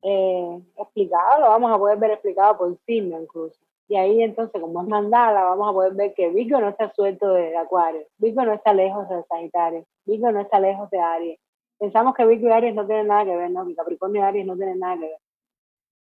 [0.00, 3.65] eh, explicado, lo vamos a poder ver explicado por signo incluso.
[3.88, 7.32] Y ahí entonces, como es mandala, vamos a poder ver que Virgo no está suelto
[7.32, 11.38] de Acuario, Virgo no está lejos de Sagitario, Virgo no está lejos de Aries,
[11.78, 13.66] pensamos que Virgo y Aries no tienen nada que ver, ¿no?
[13.66, 15.18] Que Capricornio y Aries no tienen nada que ver.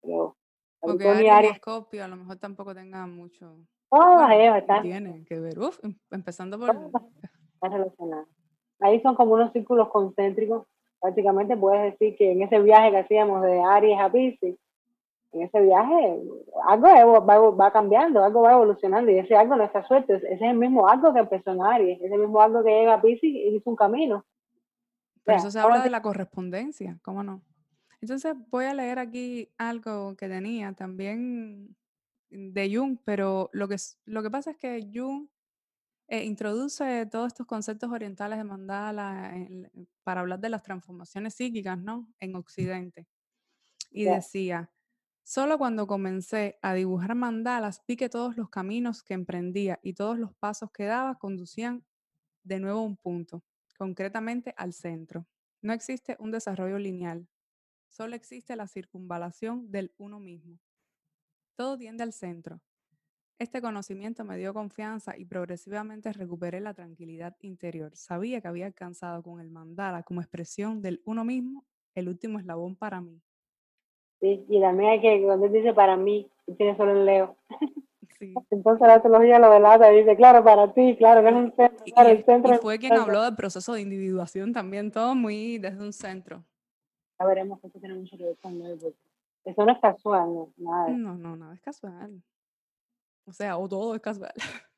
[0.02, 0.36] Pero
[0.82, 1.52] Capricornio y Aries.
[1.54, 3.58] Escorpio a lo mejor tampoco tengan mucho.
[3.90, 4.82] Todas ellos están.
[4.82, 5.60] Tienen que ver.
[5.60, 6.70] Uf, em, empezando por.
[6.70, 8.28] Están relacionadas.
[8.80, 10.66] Ahí son como unos círculos concéntricos.
[11.00, 14.56] Prácticamente puedes decir que en ese viaje que hacíamos de Aries a Pisces,
[15.34, 16.20] en ese viaje
[16.68, 20.14] algo va, va, cambiando, algo va evolucionando y ese algo no está suelto.
[20.14, 23.02] Ese es el mismo algo que empezó en Aries, ese mismo algo que llega a
[23.02, 24.26] Pisces y hizo un camino.
[25.24, 27.42] Pero eso se habla de la correspondencia, ¿cómo no?
[28.02, 31.76] Entonces voy a leer aquí algo que tenía también
[32.30, 33.76] de Jung, pero lo que,
[34.06, 35.28] lo que pasa es que Jung
[36.08, 39.34] eh, introduce todos estos conceptos orientales de mandala
[40.04, 42.08] para hablar de las transformaciones psíquicas, ¿no?
[42.20, 43.08] En Occidente.
[43.92, 44.70] Y decía,
[45.24, 50.18] solo cuando comencé a dibujar mandalas vi que todos los caminos que emprendía y todos
[50.18, 51.86] los pasos que daba conducían
[52.44, 53.44] de nuevo a un punto
[53.78, 55.26] concretamente al centro.
[55.64, 57.28] No existe un desarrollo lineal.
[57.90, 60.60] solo existe la circunvalación del uno mismo.
[61.56, 62.62] Todo tiende al centro.
[63.40, 67.96] Este conocimiento me dio confianza y progresivamente recuperé la tranquilidad interior.
[67.96, 71.66] Sabía que había alcanzado con el mandala como expresión del uno mismo
[71.96, 73.24] el último eslabón para mí.
[74.22, 77.36] Sí, y también hay que, cuando dice para mí, tiene solo el leo.
[78.52, 81.86] Entonces la teología lo delata y dice, claro, para ti, claro, que es un centro.
[81.86, 85.58] Claro, y, el centro y fue quien habló del proceso de individuación también, todo muy
[85.58, 86.44] desde un centro.
[87.20, 88.62] Ya veremos que eso tiene mucho que ver con
[89.44, 90.90] eso no es casual, no, nada.
[90.90, 92.22] No, no, nada es casual.
[93.26, 94.34] O sea, o todo es casual.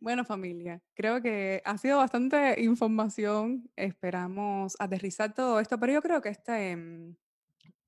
[0.00, 3.68] Bueno, familia, creo que ha sido bastante información.
[3.74, 7.16] Esperamos aterrizar todo esto, pero yo creo que este, mm,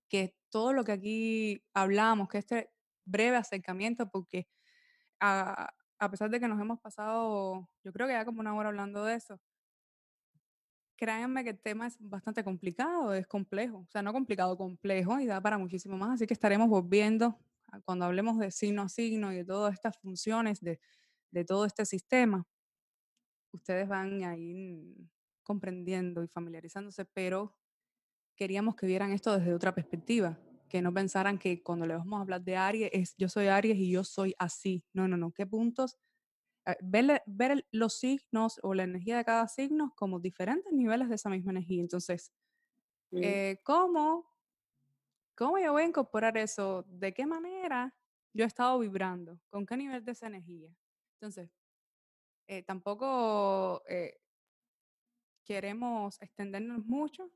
[0.09, 2.71] que todo lo que aquí hablamos, que este
[3.05, 4.49] breve acercamiento, porque
[5.21, 8.71] a, a pesar de que nos hemos pasado, yo creo que ya como una hora
[8.71, 9.41] hablando de eso,
[10.97, 15.27] créanme que el tema es bastante complicado, es complejo, o sea, no complicado, complejo y
[15.27, 17.39] da para muchísimo más, así que estaremos volviendo
[17.85, 20.81] cuando hablemos de signo a signo y de todas estas funciones de,
[21.31, 22.47] de todo este sistema.
[23.53, 24.97] Ustedes van a ir
[25.43, 27.57] comprendiendo y familiarizándose, pero
[28.37, 32.23] queríamos que vieran esto desde otra perspectiva, que no pensaran que cuando le vamos a
[32.23, 34.85] hablar de Aries es yo soy Aries y yo soy así.
[34.95, 35.33] No, no, no.
[35.33, 35.99] ¿Qué puntos?
[36.67, 41.17] Eh, ver, ver los signos o la energía de cada signo como diferentes niveles de
[41.17, 41.83] esa misma energía.
[41.83, 42.33] Entonces,
[43.23, 44.27] eh, ¿cómo,
[45.37, 46.85] ¿cómo yo voy a incorporar eso?
[46.87, 47.97] ¿De qué manera
[48.33, 49.41] yo he estado vibrando?
[49.51, 50.73] ¿Con qué nivel de esa energía?
[51.21, 51.51] Entonces,
[52.49, 53.83] eh, tampoco
[55.45, 57.31] queremos extendernos mucho,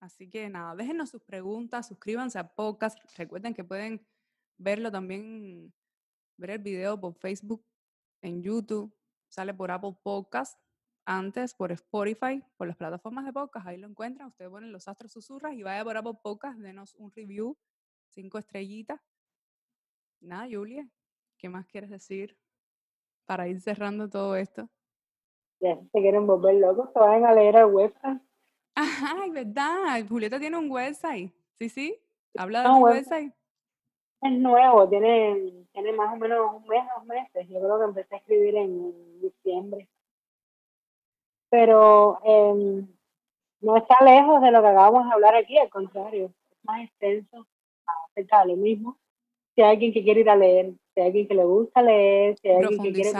[0.00, 2.98] Así que nada, déjenos sus preguntas, suscríbanse a podcast.
[3.16, 4.06] Recuerden que pueden
[4.58, 5.72] verlo también,
[6.36, 7.64] ver el video por Facebook,
[8.22, 8.94] en YouTube,
[9.28, 10.60] sale por Apple Podcast,
[11.06, 14.28] antes por Spotify, por las plataformas de podcast, ahí lo encuentran.
[14.28, 17.56] Ustedes ponen los astros susurras y vaya por Apple Podcast, denos un review,
[18.10, 19.00] cinco estrellitas.
[20.20, 20.88] Nada, Julia,
[21.38, 22.36] ¿qué más quieres decir
[23.26, 24.68] para ir cerrando todo esto?
[25.60, 28.20] Ya, se quieren volver locos, se vayan a leer el website
[28.76, 30.06] Ay, ¿verdad?
[30.06, 31.32] Julieta tiene un website.
[31.58, 31.98] Sí, sí.
[32.36, 33.32] Habla de un website.
[34.20, 37.48] Es nuevo, tiene, tiene más o menos un mes, dos meses.
[37.48, 39.88] Yo creo que empecé a escribir en diciembre.
[41.48, 42.86] Pero em,
[43.60, 47.46] no está lejos de lo que acabamos de hablar aquí, al contrario, es más extenso
[48.10, 48.98] acerca de lo mismo.
[49.54, 52.38] Si hay alguien que quiere ir a leer, si hay alguien que le gusta leer,
[52.38, 53.10] si hay alguien que quiere,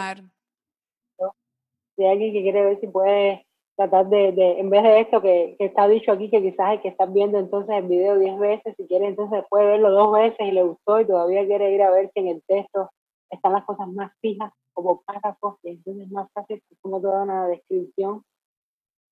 [1.94, 3.46] si hay alguien que quiere ver si puede
[3.76, 6.80] tratar de, de, en vez de esto que, que, está dicho aquí, que quizás el
[6.80, 10.40] que está viendo entonces el video diez veces, si quiere entonces puede verlo dos veces
[10.40, 12.90] y le gustó y todavía quiere ir a ver si en el texto
[13.28, 17.46] están las cosas más fijas como párrafos, y entonces es más fácil ponga toda una
[17.48, 18.24] descripción.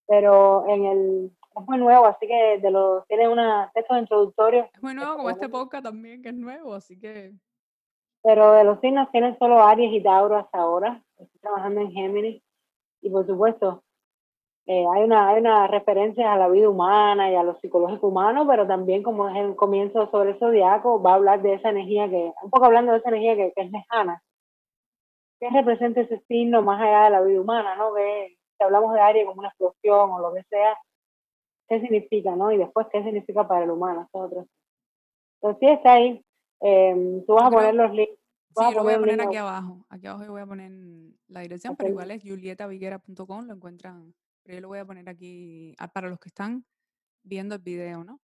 [0.06, 4.68] Pero en el, es muy nuevo, así que de los, tiene una texto introductorio.
[4.72, 7.34] Es muy nuevo como este podcast también, que es nuevo, así que...
[8.24, 11.02] Pero de los signos tienen solo Aries y Tauro hasta ahora.
[11.18, 12.42] Estoy trabajando en Géminis.
[13.02, 13.84] Y por supuesto,
[14.66, 18.46] eh, hay, una, hay una referencia a la vida humana y a lo psicológico humano,
[18.46, 22.08] pero también como es el comienzo sobre el zodiaco, va a hablar de esa energía
[22.08, 24.22] que, un poco hablando de esa energía que, es lejana.
[25.38, 27.92] ¿Qué representa ese signo más allá de la vida humana, no?
[27.92, 30.78] Que si hablamos de Aries como una explosión o lo que sea,
[31.68, 32.50] ¿qué significa, no?
[32.52, 34.08] Y después, ¿qué significa para el humano?
[34.14, 34.46] Entonces,
[35.60, 36.24] sí está ahí.
[36.66, 38.18] Em, tú vas a poner los links.
[38.56, 39.84] Sí, lo voy a poner aquí abajo.
[39.90, 40.72] Aquí abajo voy a poner
[41.28, 45.74] la dirección, pero igual es julietaviguera.com, lo encuentran pero yo lo voy a poner aquí
[45.92, 46.64] para los que están
[47.22, 48.20] viendo el video, ¿no?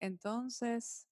[0.00, 1.06] Entonces,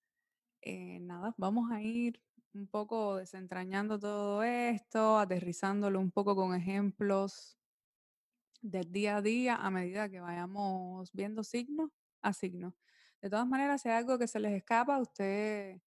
[0.63, 2.21] eh, nada, vamos a ir
[2.55, 7.59] un poco desentrañando todo esto, aterrizándolo un poco con ejemplos
[8.63, 11.93] del día a día a medida que vayamos viendo signo
[12.23, 12.75] a signo.
[13.21, 15.81] De todas maneras, si hay algo que se les escapa, usted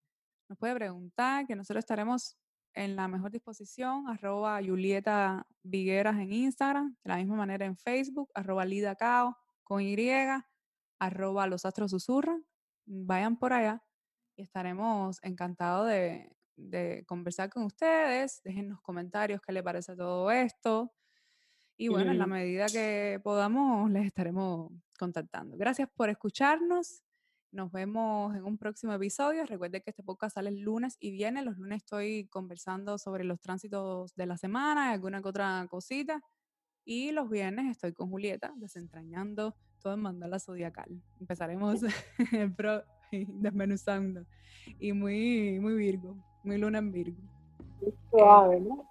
[0.49, 2.37] nos puede preguntar, que nosotros estaremos
[2.73, 8.29] en la mejor disposición, arroba Julieta Vigueras en Instagram, de la misma manera en Facebook,
[8.35, 9.97] arroba Lida Cao con Y,
[10.99, 12.45] arroba Los Astros Susurran.
[12.85, 13.83] Vayan por allá
[14.35, 18.41] y estaremos encantados de, de conversar con ustedes.
[18.43, 20.93] Dejen comentarios qué les parece todo esto.
[21.77, 25.57] Y bueno, en la medida que podamos, les estaremos contactando.
[25.57, 27.03] Gracias por escucharnos
[27.51, 29.45] nos vemos en un próximo episodio.
[29.45, 31.43] Recuerden que este podcast sale el lunes y viene.
[31.43, 36.21] Los lunes estoy conversando sobre los tránsitos de la semana y alguna que otra cosita.
[36.85, 41.01] Y los viernes estoy con Julieta desentrañando todo el mandala zodiacal.
[41.19, 41.81] Empezaremos
[43.11, 44.25] desmenuzando.
[44.79, 47.21] Y muy, muy Virgo, muy luna en Virgo.
[48.11, 48.85] Suave, ¿no?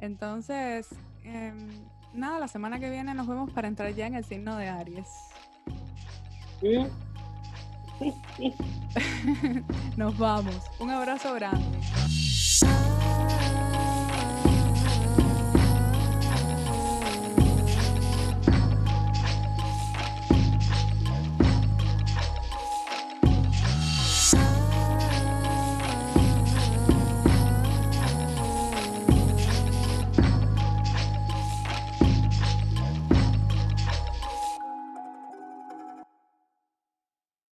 [0.00, 0.88] Entonces,
[1.22, 1.68] em,
[2.12, 5.08] nada, la semana que viene nos vemos para entrar ya en el signo de Aries.
[6.60, 6.86] Sí.
[9.96, 10.56] Nos vamos.
[10.78, 11.64] Un abrazo grande.